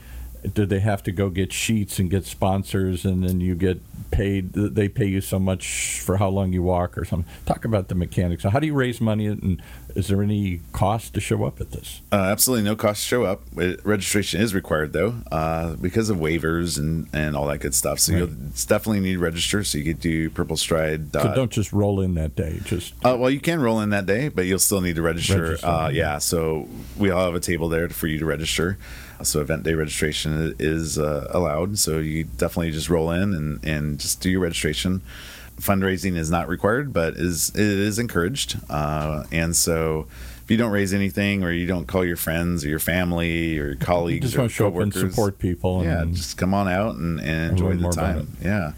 Do 0.54 0.66
they 0.66 0.80
have 0.80 1.02
to 1.04 1.12
go 1.12 1.28
get 1.28 1.52
sheets 1.52 1.98
and 1.98 2.10
get 2.10 2.24
sponsors, 2.24 3.04
and 3.04 3.22
then 3.22 3.40
you 3.40 3.54
get 3.54 3.80
paid? 4.10 4.52
They 4.52 4.88
pay 4.88 5.06
you 5.06 5.20
so 5.20 5.38
much 5.38 6.00
for 6.00 6.16
how 6.16 6.28
long 6.28 6.52
you 6.52 6.62
walk, 6.62 6.98
or 6.98 7.04
something. 7.04 7.30
Talk 7.46 7.64
about 7.64 7.88
the 7.88 7.94
mechanics. 7.94 8.44
How 8.44 8.58
do 8.58 8.66
you 8.66 8.74
raise 8.74 9.00
money, 9.00 9.26
and 9.26 9.62
is 9.94 10.08
there 10.08 10.22
any 10.22 10.60
cost 10.72 11.14
to 11.14 11.20
show 11.20 11.44
up 11.44 11.60
at 11.60 11.72
this? 11.72 12.00
Uh, 12.10 12.16
absolutely 12.16 12.64
no 12.64 12.76
cost 12.76 13.02
to 13.02 13.08
show 13.08 13.24
up. 13.24 13.42
registration 13.54 14.40
is 14.40 14.54
required 14.54 14.92
though, 14.92 15.14
uh, 15.30 15.74
because 15.76 16.10
of 16.10 16.18
waivers 16.18 16.78
and, 16.78 17.08
and 17.12 17.36
all 17.36 17.46
that 17.46 17.58
good 17.58 17.74
stuff. 17.74 17.98
So 17.98 18.12
right. 18.12 18.18
you'll 18.20 18.28
definitely 18.66 19.00
need 19.00 19.14
to 19.14 19.18
register. 19.18 19.64
So 19.64 19.78
you 19.78 19.84
could 19.84 20.00
do 20.00 20.30
Purple 20.30 20.56
Stride. 20.56 21.12
So 21.12 21.34
don't 21.34 21.50
just 21.50 21.72
roll 21.72 22.00
in 22.00 22.14
that 22.14 22.34
day. 22.34 22.60
Just 22.64 22.94
uh, 23.04 23.16
well, 23.18 23.30
you 23.30 23.40
can 23.40 23.60
roll 23.60 23.80
in 23.80 23.90
that 23.90 24.06
day, 24.06 24.28
but 24.28 24.46
you'll 24.46 24.58
still 24.58 24.80
need 24.80 24.96
to 24.96 25.02
register. 25.02 25.42
register 25.42 25.66
uh, 25.66 25.88
yeah. 25.88 26.18
So 26.18 26.68
we 26.98 27.10
all 27.10 27.24
have 27.24 27.34
a 27.34 27.40
table 27.40 27.68
there 27.68 27.88
for 27.88 28.06
you 28.06 28.18
to 28.18 28.26
register. 28.26 28.78
So 29.26 29.40
event 29.40 29.62
day 29.62 29.74
registration 29.74 30.54
is 30.58 30.98
uh, 30.98 31.28
allowed. 31.30 31.78
So 31.78 31.98
you 31.98 32.24
definitely 32.24 32.72
just 32.72 32.88
roll 32.88 33.10
in 33.10 33.34
and, 33.34 33.64
and 33.64 33.98
just 33.98 34.20
do 34.20 34.30
your 34.30 34.40
registration 34.40 35.02
fundraising 35.60 36.16
is 36.16 36.30
not 36.30 36.48
required, 36.48 36.92
but 36.92 37.14
is 37.14 37.50
it 37.50 37.60
is 37.60 37.98
encouraged. 37.98 38.58
Uh, 38.68 39.24
and 39.30 39.54
so, 39.54 40.06
if 40.42 40.50
you 40.50 40.56
don't 40.56 40.72
raise 40.72 40.92
anything, 40.92 41.44
or 41.44 41.52
you 41.52 41.66
don't 41.66 41.86
call 41.86 42.04
your 42.04 42.16
friends 42.16 42.64
or 42.64 42.68
your 42.68 42.78
family 42.78 43.58
or 43.58 43.66
your 43.66 43.76
colleagues, 43.76 44.32
just 44.32 44.36
to 44.36 44.48
show 44.48 44.68
up 44.68 44.76
and 44.76 44.92
support 44.92 45.38
people. 45.38 45.84
yeah, 45.84 46.04
just 46.06 46.36
come 46.36 46.54
on 46.54 46.68
out 46.68 46.96
and, 46.96 47.20
and 47.20 47.52
enjoy 47.52 47.76
the 47.76 47.90
time. 47.90 48.36
Yeah 48.42 48.72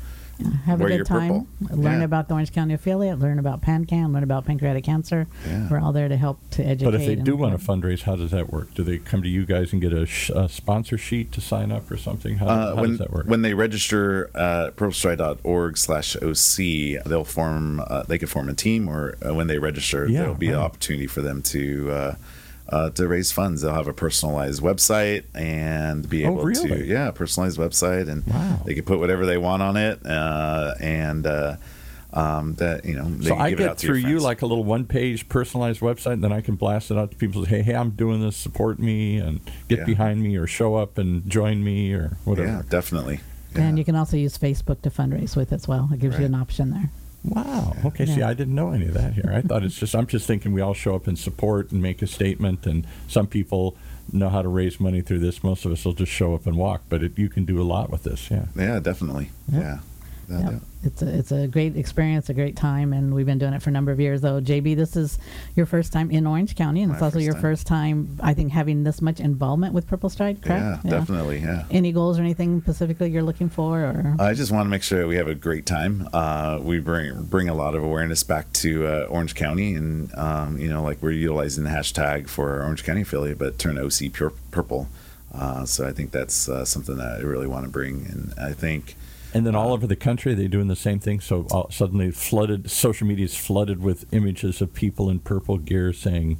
have 0.64 0.80
a 0.80 0.86
good 0.86 1.06
time. 1.06 1.46
Purple. 1.60 1.76
Learn 1.76 2.00
yeah. 2.00 2.04
about 2.04 2.28
the 2.28 2.34
Orange 2.34 2.52
County 2.52 2.74
affiliate. 2.74 3.18
Learn 3.18 3.38
about 3.38 3.60
PanCan. 3.62 4.12
Learn 4.12 4.22
about 4.22 4.44
pancreatic 4.44 4.84
cancer. 4.84 5.26
Yeah. 5.46 5.68
We're 5.70 5.80
all 5.80 5.92
there 5.92 6.08
to 6.08 6.16
help 6.16 6.38
to 6.52 6.64
educate. 6.64 6.90
But 6.90 7.00
if 7.00 7.06
they 7.06 7.14
do 7.16 7.36
want 7.36 7.58
to 7.58 7.64
fundraise, 7.64 8.02
how 8.02 8.16
does 8.16 8.30
that 8.32 8.52
work? 8.52 8.74
Do 8.74 8.82
they 8.82 8.98
come 8.98 9.22
to 9.22 9.28
you 9.28 9.46
guys 9.46 9.72
and 9.72 9.80
get 9.80 9.92
a, 9.92 10.06
sh- 10.06 10.30
a 10.30 10.48
sponsor 10.48 10.98
sheet 10.98 11.32
to 11.32 11.40
sign 11.40 11.72
up 11.72 11.90
or 11.90 11.96
something? 11.96 12.38
How, 12.38 12.46
uh, 12.46 12.74
how 12.74 12.80
when, 12.80 12.90
does 12.90 12.98
that 12.98 13.12
work? 13.12 13.26
When 13.26 13.42
they 13.42 13.54
register 13.54 14.30
at 14.36 14.76
purplestride.org 14.76 15.78
slash 15.78 16.16
OC, 16.16 17.04
they'll 17.04 17.24
form. 17.24 17.80
Uh, 17.80 18.02
they 18.04 18.18
can 18.18 18.28
form 18.28 18.48
a 18.48 18.54
team, 18.54 18.88
or 18.88 19.16
uh, 19.24 19.34
when 19.34 19.46
they 19.46 19.58
register, 19.58 20.06
yeah, 20.06 20.20
there'll 20.20 20.34
be 20.34 20.48
right. 20.48 20.56
an 20.56 20.60
opportunity 20.62 21.06
for 21.06 21.20
them 21.20 21.42
to 21.42 22.16
uh, 22.68 22.90
to 22.90 23.06
raise 23.08 23.32
funds. 23.32 23.62
They'll 23.62 23.74
have 23.74 23.88
a 23.88 23.92
personalized 23.92 24.62
website 24.62 25.24
and 25.34 26.08
be 26.08 26.24
oh, 26.24 26.32
able 26.32 26.40
oh, 26.40 26.44
really? 26.44 26.68
to, 26.68 26.84
yeah, 26.84 27.10
personalized 27.10 27.58
website, 27.58 28.08
and 28.08 28.26
wow. 28.26 28.60
they 28.64 28.74
can 28.74 28.84
put 28.84 28.98
whatever 28.98 29.26
they 29.26 29.38
want 29.38 29.62
on 29.62 29.76
it, 29.76 30.04
uh, 30.06 30.74
and 30.80 31.26
uh, 31.26 31.56
um, 32.12 32.54
that 32.54 32.84
you 32.84 32.94
know. 32.94 33.10
so 33.20 33.36
I 33.36 33.52
get 33.52 33.78
through 33.78 33.96
you 33.96 34.18
like 34.18 34.42
a 34.42 34.46
little 34.46 34.64
one-page 34.64 35.28
personalized 35.28 35.80
website, 35.80 36.14
and 36.14 36.24
then 36.24 36.32
I 36.32 36.40
can 36.40 36.54
blast 36.56 36.90
it 36.90 36.96
out 36.96 37.10
to 37.10 37.16
people. 37.16 37.44
Say, 37.44 37.50
hey, 37.50 37.62
hey, 37.62 37.74
I'm 37.74 37.90
doing 37.90 38.20
this. 38.20 38.36
Support 38.36 38.78
me 38.78 39.18
and 39.18 39.40
get 39.68 39.80
yeah. 39.80 39.84
behind 39.84 40.22
me, 40.22 40.36
or 40.36 40.46
show 40.46 40.76
up 40.76 40.96
and 40.96 41.28
join 41.28 41.62
me, 41.62 41.92
or 41.92 42.16
whatever. 42.24 42.48
Yeah, 42.48 42.62
definitely. 42.68 43.20
Yeah. 43.54 43.62
And 43.62 43.78
you 43.78 43.84
can 43.84 43.94
also 43.94 44.16
use 44.16 44.36
Facebook 44.36 44.82
to 44.82 44.90
fundraise 44.90 45.36
with 45.36 45.52
as 45.52 45.68
well. 45.68 45.88
It 45.92 46.00
gives 46.00 46.14
right. 46.14 46.20
you 46.20 46.26
an 46.26 46.34
option 46.34 46.70
there. 46.70 46.90
Wow. 47.24 47.74
Okay. 47.86 48.04
Yeah. 48.04 48.14
See, 48.14 48.22
I 48.22 48.34
didn't 48.34 48.54
know 48.54 48.72
any 48.72 48.86
of 48.86 48.94
that 48.94 49.14
here. 49.14 49.32
I 49.32 49.40
thought 49.40 49.64
it's 49.64 49.78
just 49.78 49.94
I'm 49.94 50.06
just 50.06 50.26
thinking 50.26 50.52
we 50.52 50.60
all 50.60 50.74
show 50.74 50.94
up 50.94 51.06
and 51.06 51.18
support 51.18 51.72
and 51.72 51.80
make 51.80 52.02
a 52.02 52.06
statement, 52.06 52.66
and 52.66 52.86
some 53.08 53.26
people 53.26 53.76
know 54.12 54.28
how 54.28 54.42
to 54.42 54.48
raise 54.48 54.78
money 54.78 55.00
through 55.00 55.20
this. 55.20 55.42
Most 55.42 55.64
of 55.64 55.72
us 55.72 55.84
will 55.84 55.94
just 55.94 56.12
show 56.12 56.34
up 56.34 56.46
and 56.46 56.56
walk, 56.56 56.82
but 56.88 57.02
it, 57.02 57.18
you 57.18 57.28
can 57.30 57.44
do 57.44 57.60
a 57.60 57.64
lot 57.64 57.90
with 57.90 58.02
this. 58.02 58.30
Yeah. 58.30 58.46
Yeah, 58.54 58.78
definitely. 58.78 59.30
Yeah. 59.50 59.60
yeah. 59.60 59.78
Yeah 60.28 60.58
it's 60.84 61.02
a 61.02 61.18
it's 61.18 61.32
a 61.32 61.46
great 61.48 61.76
experience, 61.76 62.28
a 62.28 62.34
great 62.34 62.56
time, 62.56 62.92
and 62.92 63.14
we've 63.14 63.26
been 63.26 63.38
doing 63.38 63.54
it 63.54 63.62
for 63.62 63.70
a 63.70 63.72
number 63.72 63.90
of 63.90 63.98
years. 63.98 64.20
Though, 64.20 64.40
JB, 64.40 64.76
this 64.76 64.96
is 64.96 65.18
your 65.56 65.66
first 65.66 65.92
time 65.92 66.10
in 66.10 66.26
Orange 66.26 66.54
County, 66.54 66.82
and 66.82 66.90
My 66.90 66.96
it's 66.96 67.02
also 67.02 67.18
your 67.18 67.32
time. 67.32 67.42
first 67.42 67.66
time, 67.66 68.18
I 68.22 68.34
think, 68.34 68.52
having 68.52 68.84
this 68.84 69.00
much 69.00 69.20
involvement 69.20 69.74
with 69.74 69.86
Purple 69.86 70.10
Stride. 70.10 70.42
Correct? 70.42 70.62
Yeah, 70.62 70.80
yeah, 70.84 70.90
definitely. 70.90 71.38
Yeah. 71.38 71.64
Any 71.70 71.92
goals 71.92 72.18
or 72.18 72.22
anything 72.22 72.60
specifically 72.62 73.10
you're 73.10 73.22
looking 73.22 73.48
for? 73.48 73.80
Or 73.80 74.16
I 74.18 74.34
just 74.34 74.52
want 74.52 74.66
to 74.66 74.70
make 74.70 74.82
sure 74.82 75.06
we 75.06 75.16
have 75.16 75.28
a 75.28 75.34
great 75.34 75.66
time. 75.66 76.08
Uh, 76.12 76.58
we 76.62 76.80
bring 76.80 77.24
bring 77.24 77.48
a 77.48 77.54
lot 77.54 77.74
of 77.74 77.82
awareness 77.82 78.22
back 78.22 78.52
to 78.54 78.86
uh, 78.86 79.06
Orange 79.08 79.34
County, 79.34 79.74
and 79.74 80.14
um, 80.16 80.58
you 80.58 80.68
know, 80.68 80.82
like 80.82 81.02
we're 81.02 81.12
utilizing 81.12 81.64
the 81.64 81.70
hashtag 81.70 82.28
for 82.28 82.62
Orange 82.62 82.84
County 82.84 83.02
affiliate, 83.02 83.38
but 83.38 83.58
turn 83.58 83.78
OC 83.78 84.12
pure 84.12 84.32
purple. 84.50 84.88
Uh, 85.32 85.64
so 85.64 85.86
I 85.86 85.90
think 85.90 86.12
that's 86.12 86.48
uh, 86.48 86.64
something 86.64 86.96
that 86.96 87.18
I 87.18 87.22
really 87.22 87.48
want 87.48 87.64
to 87.64 87.70
bring, 87.70 88.06
and 88.06 88.34
I 88.38 88.52
think 88.52 88.96
and 89.34 89.44
then 89.44 89.54
all 89.54 89.72
over 89.72 89.86
the 89.86 89.96
country, 89.96 90.34
they're 90.34 90.48
doing 90.48 90.68
the 90.68 90.76
same 90.76 91.00
thing. 91.00 91.20
So 91.20 91.46
uh, 91.50 91.64
suddenly, 91.70 92.10
flooded 92.12 92.70
social 92.70 93.06
media 93.06 93.24
is 93.24 93.36
flooded 93.36 93.82
with 93.82 94.06
images 94.12 94.60
of 94.60 94.72
people 94.72 95.10
in 95.10 95.18
purple 95.18 95.58
gear 95.58 95.92
saying 95.92 96.38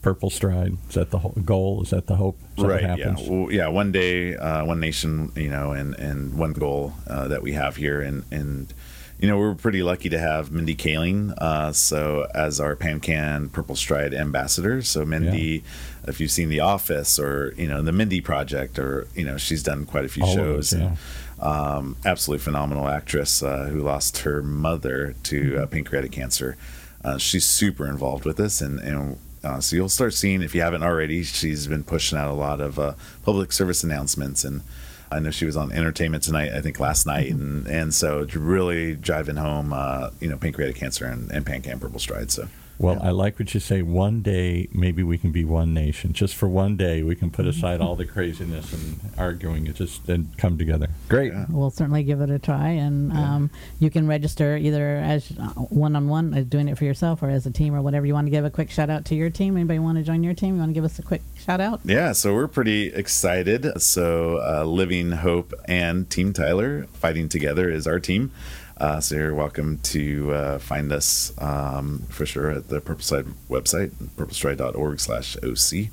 "Purple 0.00 0.30
Stride." 0.30 0.78
Is 0.88 0.94
that 0.94 1.10
the 1.10 1.18
goal? 1.18 1.82
Is 1.82 1.90
that 1.90 2.06
the 2.06 2.16
hope? 2.16 2.38
That 2.56 2.66
right. 2.66 2.98
Yeah. 2.98 3.16
Well, 3.28 3.50
yeah. 3.50 3.66
One 3.66 3.90
day, 3.90 4.36
uh, 4.36 4.64
one 4.64 4.78
nation. 4.78 5.32
You 5.34 5.50
know, 5.50 5.72
and 5.72 5.98
and 5.98 6.38
one 6.38 6.52
goal 6.52 6.94
uh, 7.08 7.26
that 7.28 7.42
we 7.42 7.52
have 7.52 7.76
here, 7.76 8.00
and 8.00 8.24
and 8.30 8.72
you 9.18 9.28
know, 9.28 9.38
we're 9.38 9.54
pretty 9.54 9.82
lucky 9.82 10.10
to 10.10 10.18
have 10.18 10.52
Mindy 10.52 10.76
Kaling, 10.76 11.32
uh, 11.38 11.72
so 11.72 12.26
as 12.34 12.60
our 12.60 12.76
PanCan 12.76 13.50
Purple 13.50 13.74
Stride 13.74 14.12
ambassador. 14.12 14.82
So 14.82 15.06
Mindy, 15.06 15.62
yeah. 15.64 16.10
if 16.10 16.20
you've 16.20 16.30
seen 16.30 16.50
The 16.50 16.60
Office 16.60 17.18
or 17.18 17.54
you 17.56 17.66
know 17.66 17.82
the 17.82 17.92
Mindy 17.92 18.20
Project, 18.20 18.78
or 18.78 19.08
you 19.14 19.24
know 19.24 19.38
she's 19.38 19.62
done 19.62 19.86
quite 19.86 20.04
a 20.04 20.08
few 20.08 20.24
All 20.24 20.34
shows. 20.34 20.72
Yeah. 20.72 20.88
and, 20.88 20.98
um, 21.40 21.96
absolutely 22.04 22.42
phenomenal 22.42 22.88
actress 22.88 23.42
uh, 23.42 23.66
who 23.66 23.80
lost 23.80 24.18
her 24.18 24.42
mother 24.42 25.14
to 25.24 25.58
uh, 25.58 25.66
pancreatic 25.66 26.12
cancer. 26.12 26.56
Uh, 27.04 27.18
she's 27.18 27.44
super 27.44 27.86
involved 27.86 28.24
with 28.24 28.36
this, 28.36 28.60
and, 28.60 28.80
and 28.80 29.18
uh, 29.44 29.60
so 29.60 29.76
you'll 29.76 29.88
start 29.88 30.14
seeing 30.14 30.42
if 30.42 30.54
you 30.54 30.60
haven't 30.60 30.82
already. 30.82 31.22
She's 31.22 31.66
been 31.66 31.84
pushing 31.84 32.18
out 32.18 32.30
a 32.30 32.34
lot 32.34 32.60
of 32.60 32.78
uh, 32.78 32.94
public 33.22 33.52
service 33.52 33.84
announcements, 33.84 34.44
and 34.44 34.62
I 35.10 35.20
know 35.20 35.30
she 35.30 35.44
was 35.44 35.56
on 35.56 35.70
Entertainment 35.70 36.24
Tonight, 36.24 36.52
I 36.52 36.60
think 36.60 36.80
last 36.80 37.06
night, 37.06 37.32
mm-hmm. 37.32 37.66
and 37.66 37.66
and 37.68 37.94
so 37.94 38.26
really 38.34 38.96
driving 38.96 39.36
home, 39.36 39.72
uh, 39.72 40.10
you 40.20 40.28
know, 40.28 40.36
pancreatic 40.36 40.76
cancer 40.76 41.06
and, 41.06 41.30
and 41.30 41.46
PanCan 41.46 41.80
Purple 41.80 42.00
Stride. 42.00 42.32
So 42.32 42.48
Well, 42.78 42.98
I 43.02 43.10
like 43.10 43.38
what 43.38 43.54
you 43.54 43.60
say. 43.60 43.82
One 43.82 44.22
day, 44.22 44.68
maybe 44.72 45.02
we 45.02 45.16
can 45.16 45.32
be 45.32 45.44
one 45.44 45.72
nation. 45.72 46.12
Just 46.12 46.34
for 46.34 46.48
one 46.48 46.76
day, 46.76 47.02
we 47.02 47.14
can 47.14 47.30
put 47.30 47.46
aside 47.46 47.80
all 47.80 47.96
the 47.96 48.04
craziness 48.04 48.72
and 48.72 49.00
arguing. 49.16 49.66
It 49.66 49.76
just 49.76 50.08
and 50.08 50.36
come 50.36 50.58
together. 50.58 50.88
Great. 51.08 51.32
Yeah. 51.32 51.46
We'll 51.48 51.70
certainly 51.70 52.02
give 52.02 52.20
it 52.20 52.30
a 52.30 52.38
try, 52.38 52.68
and 52.68 53.12
um, 53.12 53.50
you 53.78 53.90
can 53.90 54.06
register 54.06 54.56
either 54.56 54.96
as 54.96 55.28
one 55.70 55.96
on 55.96 56.08
one, 56.08 56.44
doing 56.44 56.68
it 56.68 56.76
for 56.76 56.84
yourself, 56.84 57.22
or 57.22 57.30
as 57.30 57.46
a 57.46 57.50
team, 57.50 57.74
or 57.74 57.80
whatever. 57.80 58.04
You 58.04 58.14
want 58.14 58.26
to 58.26 58.30
give 58.30 58.44
a 58.44 58.50
quick 58.50 58.70
shout 58.70 58.90
out 58.90 59.04
to 59.06 59.14
your 59.14 59.30
team? 59.30 59.56
Anybody 59.56 59.78
want 59.78 59.98
to 59.98 60.04
join 60.04 60.22
your 60.22 60.34
team? 60.34 60.54
You 60.54 60.60
want 60.60 60.70
to 60.70 60.74
give 60.74 60.84
us 60.84 60.98
a 60.98 61.02
quick 61.02 61.22
shout 61.38 61.60
out? 61.60 61.80
Yeah, 61.84 62.12
so 62.12 62.34
we're 62.34 62.48
pretty 62.48 62.88
excited. 62.88 63.80
So, 63.80 64.38
uh, 64.42 64.64
Living 64.64 65.12
Hope 65.12 65.54
and 65.66 66.08
Team 66.10 66.32
Tyler 66.32 66.86
fighting 66.92 67.28
together 67.28 67.70
is 67.70 67.86
our 67.86 68.00
team. 68.00 68.32
Uh, 68.78 69.00
so 69.00 69.14
you're 69.14 69.34
welcome 69.34 69.78
to 69.78 70.32
uh, 70.32 70.58
find 70.58 70.92
us 70.92 71.32
um, 71.38 72.02
for 72.10 72.26
sure 72.26 72.50
at 72.50 72.68
the 72.68 72.80
Purple 72.80 73.02
Stride 73.02 73.26
website, 73.48 73.90
purplestride.org 74.16 75.00
slash 75.00 75.36
OC. 75.42 75.88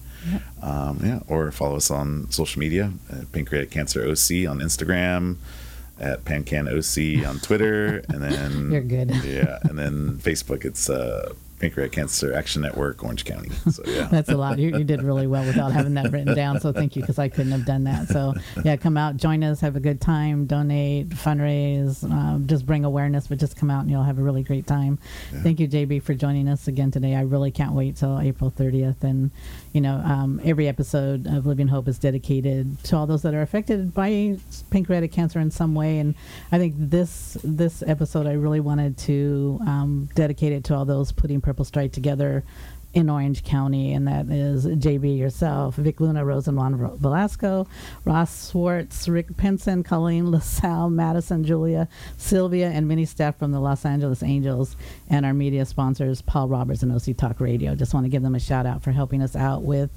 Um, 0.62 1.00
yeah, 1.04 1.20
or 1.28 1.52
follow 1.52 1.76
us 1.78 1.92
on 1.92 2.30
social 2.32 2.60
media, 2.60 2.92
at 3.12 3.32
Pancreatic 3.32 3.72
Cancer 3.72 4.02
OC 4.02 4.48
on 4.50 4.60
Instagram, 4.60 5.36
at 6.00 6.24
Pancan 6.26 6.68
OC 6.68 7.26
on 7.28 7.40
Twitter, 7.40 8.04
and 8.10 8.22
then 8.22 8.72
You're 8.72 8.82
good. 8.82 9.12
Yeah, 9.24 9.60
and 9.64 9.78
then 9.78 10.18
Facebook, 10.18 10.66
it's 10.66 10.90
uh, 10.90 11.34
Pancreatic 11.64 11.94
Cancer 11.94 12.34
Action 12.34 12.62
Network, 12.62 13.02
Orange 13.06 13.24
County. 13.24 13.50
So 13.72 13.84
yeah, 13.86 14.08
That's 14.12 14.28
a 14.28 14.36
lot. 14.36 14.60
You, 14.60 14.78
you 14.78 14.84
did 14.84 15.02
really 15.02 15.28
well 15.28 15.46
without 15.46 15.72
having 15.72 15.94
that 15.94 16.12
written 16.12 16.36
down. 16.36 16.60
So 16.60 16.74
thank 16.74 16.98
you 16.98 17.02
because 17.02 17.20
I 17.20 17.30
couldn't 17.30 17.54
have 17.54 17.66
done 17.66 17.86
that. 17.86 18.10
So 18.10 18.34
yeah, 18.66 18.76
come 18.76 18.98
out, 18.98 19.16
join 19.16 19.46
us, 19.46 19.62
have 19.62 19.78
a 19.78 19.80
good 19.80 20.02
time, 20.02 20.46
donate, 20.46 21.08
fundraise, 21.12 22.04
um, 22.12 22.48
just 22.48 22.66
bring 22.66 22.84
awareness, 22.84 23.28
but 23.28 23.38
just 23.38 23.56
come 23.56 23.72
out 23.72 23.84
and 23.84 23.90
you'll 23.90 24.04
have 24.04 24.20
a 24.20 24.22
really 24.22 24.44
great 24.44 24.68
time. 24.68 25.00
Thank 25.42 25.62
you, 25.62 25.70
JB, 25.70 26.04
for 26.04 26.14
joining 26.14 26.50
us 26.50 26.68
again 26.68 26.92
today. 26.92 27.16
I 27.16 27.22
really 27.22 27.50
can't 27.50 27.72
wait 27.72 27.96
till 27.96 28.20
April 28.20 28.52
30th. 28.52 29.02
And 29.02 29.32
you 29.72 29.80
know, 29.80 29.96
um, 30.06 30.42
every 30.44 30.68
episode 30.68 31.28
of 31.28 31.46
Living 31.46 31.70
Hope 31.70 31.88
is 31.88 31.98
dedicated 31.98 32.84
to 32.84 32.98
all 32.98 33.08
those 33.08 33.22
that 33.22 33.34
are 33.34 33.42
affected 33.42 33.94
by 33.94 34.38
pancreatic 34.70 35.14
cancer 35.14 35.40
in 35.40 35.50
some 35.50 35.76
way. 35.76 36.00
And 36.00 36.14
I 36.52 36.58
think 36.58 36.76
this 36.78 37.38
this 37.42 37.84
episode, 37.88 38.28
I 38.28 38.34
really 38.34 38.60
wanted 38.60 38.98
to 39.00 39.60
um, 39.66 40.10
dedicate 40.14 40.52
it 40.52 40.66
to 40.66 40.76
all 40.76 40.84
those 40.84 41.14
putting 41.14 41.40
Purple 41.54 41.90
together 41.90 42.44
in 42.94 43.10
Orange 43.10 43.44
County, 43.44 43.94
and 43.94 44.08
that 44.08 44.28
is 44.28 44.66
JB 44.66 45.18
yourself, 45.18 45.76
Vic 45.76 46.00
Luna, 46.00 46.24
Rosenjuan 46.24 46.98
Velasco, 46.98 47.68
Ross 48.06 48.32
Swartz, 48.32 49.08
Rick 49.08 49.36
Pinson, 49.36 49.84
Colleen 49.84 50.30
LaSalle, 50.32 50.92
Madison, 50.92 51.44
Julia, 51.44 51.88
Sylvia, 52.18 52.70
and 52.70 52.88
many 52.88 53.06
staff 53.06 53.38
from 53.40 53.52
the 53.52 53.60
Los 53.60 53.84
Angeles 53.84 54.22
Angels, 54.22 54.76
and 55.10 55.26
our 55.26 55.34
media 55.34 55.66
sponsors, 55.66 56.22
Paul 56.22 56.48
Roberts 56.50 56.84
and 56.84 56.92
OC 56.92 57.18
Talk 57.18 57.40
Radio. 57.40 57.74
Just 57.74 57.94
want 57.96 58.06
to 58.06 58.10
give 58.10 58.22
them 58.22 58.36
a 58.36 58.40
shout 58.40 58.68
out 58.68 58.84
for 58.84 58.92
helping 58.92 59.24
us 59.24 59.36
out 59.36 59.64
with 59.64 59.90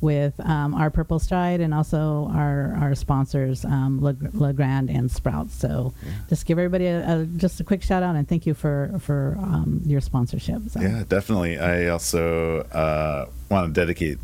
with 0.00 0.38
um, 0.40 0.74
our 0.74 0.90
Purple 0.90 1.18
Stride 1.18 1.60
and 1.60 1.74
also 1.74 2.30
our 2.32 2.74
our 2.80 2.94
sponsors, 2.94 3.64
um, 3.64 4.00
Le, 4.00 4.52
Grand 4.52 4.90
and 4.90 5.10
Sprouts. 5.10 5.54
So 5.54 5.92
just 6.28 6.46
give 6.46 6.58
everybody 6.58 6.86
a, 6.86 7.20
a, 7.20 7.26
just 7.26 7.60
a 7.60 7.64
quick 7.64 7.82
shout 7.82 8.02
out 8.02 8.16
and 8.16 8.28
thank 8.28 8.46
you 8.46 8.54
for 8.54 8.92
for 9.00 9.36
um, 9.40 9.82
your 9.84 10.00
sponsorship. 10.00 10.62
So. 10.68 10.80
Yeah, 10.80 11.04
definitely. 11.08 11.58
I 11.58 11.88
also 11.88 12.60
uh, 12.60 13.26
want 13.50 13.74
to 13.74 13.80
dedicate 13.80 14.18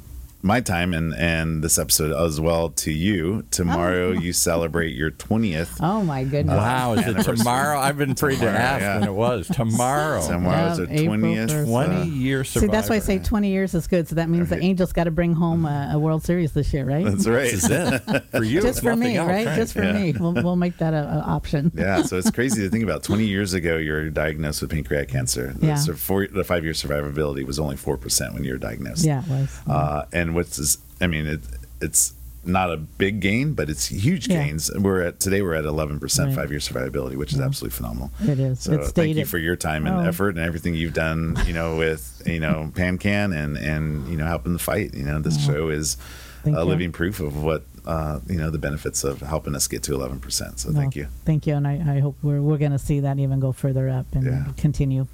my 0.45 0.61
time 0.61 0.93
and 0.93 1.15
and 1.15 1.65
this 1.65 1.79
episode 1.79 2.13
as 2.13 2.39
well 2.41 2.69
to 2.71 2.93
you. 2.93 3.45
Tomorrow 3.51 4.13
you 4.13 4.33
celebrate 4.33 4.95
your 4.95 5.11
twentieth. 5.11 5.81
Oh 5.95 6.03
my 6.03 6.25
goodness! 6.25 6.57
Wow, 6.57 6.95
is 6.95 7.07
it 7.07 7.23
tomorrow? 7.23 7.79
I've 7.79 7.97
been 7.99 8.11
afraid 8.13 8.39
to 8.41 8.49
ask 8.49 8.81
yeah. 8.81 8.99
when 9.01 9.09
it 9.09 9.13
was. 9.13 9.49
Tomorrow. 9.49 10.27
Tomorrow's 10.27 10.79
Yeah, 10.79 10.85
our 10.87 10.91
April 10.93 11.07
twentieth. 11.19 11.51
1st. 11.51 11.67
20 11.67 12.09
year 12.11 12.45
See, 12.45 12.67
that's 12.67 12.89
why 12.89 12.97
I 12.97 12.99
say 13.01 13.19
20 13.19 13.49
years 13.49 13.75
is 13.75 13.87
good. 13.87 14.09
So 14.09 14.15
that 14.17 14.29
means 14.29 14.49
the 14.51 14.57
Right. 14.57 14.65
Angels 14.65 14.93
got 14.93 15.05
to 15.05 15.11
bring 15.11 15.33
home 15.35 15.65
a, 15.67 15.91
a 15.95 15.99
World 15.99 16.25
Series 16.25 16.53
this 16.53 16.73
year, 16.73 16.85
right? 16.85 17.05
That's 17.05 17.27
right. 17.27 17.51
This 17.51 17.65
is 17.65 17.71
it. 17.71 18.03
For 18.31 18.45
you. 18.45 18.61
Just 18.61 18.83
for 18.83 18.95
me, 18.97 19.17
else, 19.17 19.29
right? 19.29 19.47
Just 19.57 19.73
for 19.73 19.83
Yeah. 19.83 19.93
me. 19.93 20.13
We'll, 20.19 20.33
we'll 20.35 20.57
make 20.57 20.79
that 20.79 20.95
a, 20.95 21.05
a 21.05 21.19
option. 21.27 21.71
yeah, 21.75 22.03
so 22.03 22.17
it's 22.19 22.31
crazy 22.31 22.63
to 22.63 22.69
think 22.71 22.85
about. 22.85 23.03
Twenty 23.03 23.25
years 23.27 23.53
ago, 23.55 23.77
you 23.77 23.93
were 23.93 24.11
diagnosed 24.11 24.61
with 24.63 24.71
pancreatic 24.71 25.09
cancer. 25.11 25.53
The, 25.55 25.67
Yeah. 25.69 25.75
sur- 25.77 25.95
four, 25.95 26.27
the 26.27 26.45
five-year 26.45 26.73
survivability 26.73 27.47
was 27.47 27.59
only 27.59 27.77
four 27.77 27.97
percent 27.97 28.35
when 28.35 28.45
you 28.45 28.53
were 28.53 28.59
diagnosed. 28.59 29.05
Yeah, 29.05 29.23
it 29.23 29.29
was. 29.29 29.61
Uh, 29.67 30.05
and 30.13 30.34
what's 30.35 30.57
this? 30.57 30.79
I 31.01 31.07
mean, 31.07 31.27
it, 31.27 31.41
it's 31.81 32.15
not 32.47 32.71
a 32.71 32.77
big 32.77 33.21
gain, 33.21 33.55
but 33.55 33.71
it's 33.71 33.87
huge 33.87 34.29
Yeah. 34.29 34.45
gains. 34.45 34.71
We're 34.75 35.01
at 35.03 35.19
today. 35.19 35.41
We're 35.41 35.55
at 35.55 35.65
eleven 35.65 35.99
percent 35.99 36.29
Right. 36.29 36.37
five-year 36.37 36.61
survivability, 36.61 37.17
which 37.17 37.33
is 37.33 37.41
absolutely 37.41 37.75
phenomenal. 37.77 38.11
It 38.23 38.39
is. 38.39 38.61
So 38.61 38.73
It's 38.75 38.91
thank 38.93 39.17
you 39.17 39.25
for 39.25 39.39
your 39.39 39.57
time 39.57 39.87
and 39.87 39.97
Oh. 39.97 40.09
effort 40.09 40.31
and 40.37 40.41
everything 40.41 40.75
you've 40.75 40.93
done. 40.95 41.39
You 41.47 41.55
know, 41.55 41.77
with 41.77 42.23
you 42.27 42.41
know 42.41 42.71
PanCan 42.75 43.35
and 43.35 43.57
and 43.57 44.07
you 44.09 44.17
know 44.17 44.27
helping 44.27 44.53
the 44.53 44.59
fight. 44.59 44.93
You 44.95 45.05
know, 45.05 45.21
this 45.21 45.43
show 45.45 45.69
is 45.71 45.97
Thank 46.43 46.57
a 46.57 46.61
you. 46.61 46.67
living 46.67 46.93
proof 46.93 47.19
of 47.21 47.43
what 47.43 47.65
uh, 47.87 48.21
you 48.29 48.37
know 48.37 48.51
the 48.51 48.59
benefits 48.59 49.05
of 49.05 49.21
helping 49.23 49.55
us 49.55 49.67
get 49.67 49.83
to 49.85 49.95
eleven 49.95 50.19
percent. 50.21 50.61
So 50.61 50.69
Well, 50.69 50.77
thank 50.81 50.97
you. 50.97 51.07
Thank 51.25 51.47
you. 51.47 51.55
And 51.55 51.67
I, 51.67 51.97
I 51.97 52.01
hope 52.01 52.17
we're, 52.23 52.41
we're 52.43 52.59
going 52.59 52.73
to 52.73 52.79
see 52.79 53.01
that 53.01 53.19
even 53.19 53.41
go 53.41 53.53
further 53.53 53.89
up 53.89 54.07
and 54.15 54.25
Yeah. 54.27 54.45
continue 54.59 55.07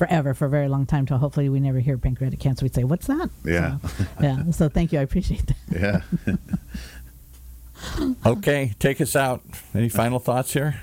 forever 0.00 0.32
for 0.32 0.46
a 0.46 0.48
very 0.48 0.66
long 0.66 0.86
time 0.86 1.04
till 1.04 1.18
hopefully 1.18 1.50
we 1.50 1.60
never 1.60 1.78
hear 1.78 1.98
pancreatic 1.98 2.40
cancer. 2.40 2.64
We'd 2.64 2.74
say, 2.74 2.84
what's 2.84 3.06
that? 3.06 3.28
Yeah. 3.44 3.76
So, 3.80 4.04
yeah. 4.22 4.42
So 4.52 4.68
thank 4.70 4.92
you. 4.92 4.98
I 4.98 5.02
appreciate 5.02 5.44
that. 5.46 5.56
Yeah. 6.26 6.36
Okay, 8.26 8.74
take 8.78 9.00
us 9.00 9.16
out. 9.16 9.40
Any 9.74 9.88
final 9.88 10.18
thoughts 10.18 10.52
here? 10.52 10.78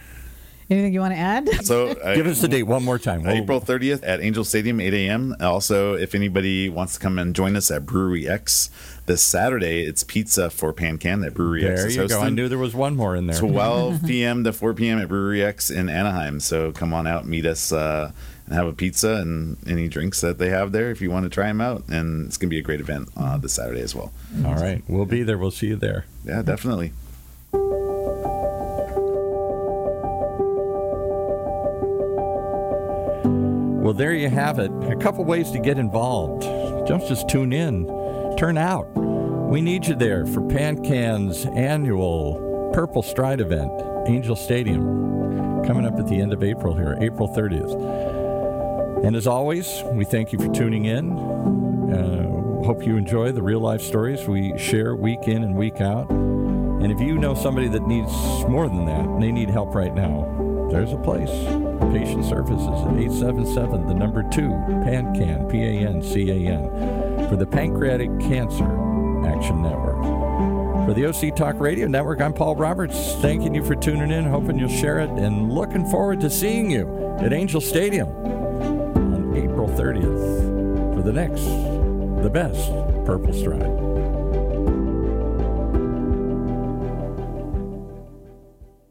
Anything 0.69 0.93
you 0.95 0.99
want 0.99 1.13
to 1.13 1.17
add? 1.19 1.47
So 1.63 1.89
uh, 1.89 2.15
Give 2.15 2.25
us 2.25 2.41
the 2.41 2.47
date 2.47 2.63
one 2.63 2.84
more 2.84 2.97
time. 2.99 3.21
We'll- 3.23 3.36
April 3.36 3.62
30th 3.62 4.01
at 4.03 4.19
Angel 4.19 4.43
Stadium, 4.43 4.82
8 4.82 4.93
a.m. 4.95 5.36
Also, 5.39 5.93
if 5.93 6.15
anybody 6.15 6.69
wants 6.69 6.95
to 6.95 6.99
come 6.99 7.19
and 7.19 7.36
join 7.36 7.56
us 7.56 7.69
at 7.69 7.86
Brewery 7.86 8.27
X 8.27 8.69
this 9.06 9.21
Saturday, 9.21 9.84
it's 9.84 10.03
pizza 10.03 10.49
for 10.49 10.73
PanCan 10.73 11.21
that 11.21 11.36
Brewery 11.36 11.65
X 11.67 11.82
There 11.82 11.88
is 11.89 11.95
you 11.95 12.08
go. 12.08 12.19
I 12.19 12.30
knew 12.30 12.49
there 12.49 12.58
was 12.58 12.73
one 12.73 12.95
more 12.95 13.15
in 13.15 13.27
there. 13.27 13.38
12 13.38 14.01
p.m. 14.08 14.43
to 14.43 14.51
4 14.51 14.73
p.m. 14.73 14.99
at 14.99 15.08
Brewery 15.08 15.43
X 15.43 15.69
in 15.69 15.88
Anaheim. 15.88 16.39
So 16.39 16.71
come 16.71 16.93
on 16.95 17.06
out, 17.06 17.27
meet 17.27 17.45
us, 17.45 17.71
uh, 17.71 18.12
and 18.47 18.55
have 18.55 18.65
a 18.65 18.73
pizza 18.73 19.15
and 19.15 19.57
any 19.67 19.88
drinks 19.88 20.21
that 20.21 20.38
they 20.38 20.49
have 20.49 20.71
there 20.71 20.89
if 20.89 21.01
you 21.01 21.12
want 21.12 21.25
to 21.25 21.29
try 21.29 21.47
them 21.47 21.62
out. 21.62 21.83
And 21.89 22.25
it's 22.27 22.38
going 22.38 22.49
to 22.49 22.53
be 22.53 22.60
a 22.60 22.63
great 22.63 22.79
event 22.79 23.10
uh, 23.15 23.38
this 23.38 23.53
Saturday 23.53 23.81
as 23.81 23.93
well. 23.93 24.12
All 24.45 24.55
right, 24.55 24.81
we'll 24.88 25.05
be 25.05 25.23
there. 25.23 25.38
We'll 25.38 25.51
see 25.51 25.67
you 25.67 25.75
there. 25.75 26.05
Yeah, 26.25 26.41
definitely. 26.41 26.93
Well, 33.88 33.93
there 33.93 34.13
you 34.13 34.29
have 34.29 34.60
it. 34.60 34.69
A 34.91 34.97
couple 34.97 35.23
ways 35.23 35.49
to 35.51 35.60
get 35.60 35.79
involved. 35.79 36.41
Don't 36.88 37.07
just 37.07 37.29
tune 37.29 37.53
in, 37.53 37.86
turn 38.38 38.57
out. 38.57 38.88
We 38.95 39.62
need 39.62 39.88
you 39.88 39.95
there 39.95 40.25
for 40.25 40.41
PanCan's 40.41 41.45
annual 41.45 42.71
Purple 42.73 43.01
Stride 43.01 43.39
event, 43.39 43.71
Angel 44.07 44.36
Stadium, 44.36 45.63
coming 45.65 45.86
up 45.86 45.97
at 45.97 46.07
the 46.07 46.19
end 46.19 46.33
of 46.33 46.43
April 46.43 46.75
here, 46.75 46.97
April 46.99 47.29
30th. 47.29 48.16
And 49.03 49.15
as 49.15 49.27
always, 49.27 49.83
we 49.93 50.05
thank 50.05 50.33
you 50.33 50.39
for 50.39 50.51
tuning 50.51 50.86
in. 50.86 51.12
Uh, 51.12 52.63
hope 52.65 52.86
you 52.86 52.97
enjoy 52.97 53.31
the 53.31 53.41
real 53.41 53.60
life 53.60 53.81
stories 53.81 54.27
we 54.27 54.57
share 54.57 54.95
week 54.95 55.27
in 55.27 55.43
and 55.43 55.55
week 55.55 55.79
out. 55.79 56.10
And 56.10 56.91
if 56.91 56.99
you 56.99 57.17
know 57.17 57.33
somebody 57.33 57.67
that 57.69 57.88
needs 57.88 58.12
more 58.47 58.67
than 58.67 58.86
that, 58.86 59.05
and 59.05 59.21
they 59.21 59.31
need 59.31 59.49
help 59.49 59.75
right 59.75 59.93
now, 59.93 60.67
there's 60.71 60.91
a 60.91 60.97
place. 60.97 61.29
Patient 61.93 62.25
Services 62.25 62.67
at 62.67 62.97
877, 62.97 63.88
the 63.88 63.93
number 63.93 64.23
2, 64.23 64.41
PANCAN, 64.41 65.49
P 65.49 65.63
A 65.63 65.88
N 65.88 66.01
C 66.01 66.29
A 66.29 66.51
N, 66.51 67.29
for 67.29 67.36
the 67.38 67.45
Pancreatic 67.45 68.10
Cancer 68.19 68.65
Action 69.25 69.62
Network. 69.62 70.03
For 70.86 70.93
the 70.93 71.05
OC 71.05 71.36
Talk 71.36 71.60
Radio 71.60 71.88
Network, 71.88 72.19
I'm 72.19 72.33
Paul 72.33 72.55
Roberts, 72.55 73.15
thanking 73.15 73.55
you 73.55 73.63
for 73.63 73.75
tuning 73.75 74.12
in, 74.12 74.25
hoping 74.25 74.57
you'll 74.57 74.69
share 74.69 74.99
it, 74.99 75.10
and 75.12 75.51
looking 75.51 75.86
forward 75.89 76.19
to 76.21 76.29
seeing 76.29 76.69
you 76.71 77.15
at 77.19 77.31
Angel 77.31 77.62
Stadium 77.62 78.10
April 79.67 79.77
30th 79.77 80.95
for 80.95 81.01
the 81.01 81.12
next, 81.12 81.43
the 82.23 82.30
best 82.30 82.71
Purple 83.06 83.34
Stride. 83.34 83.87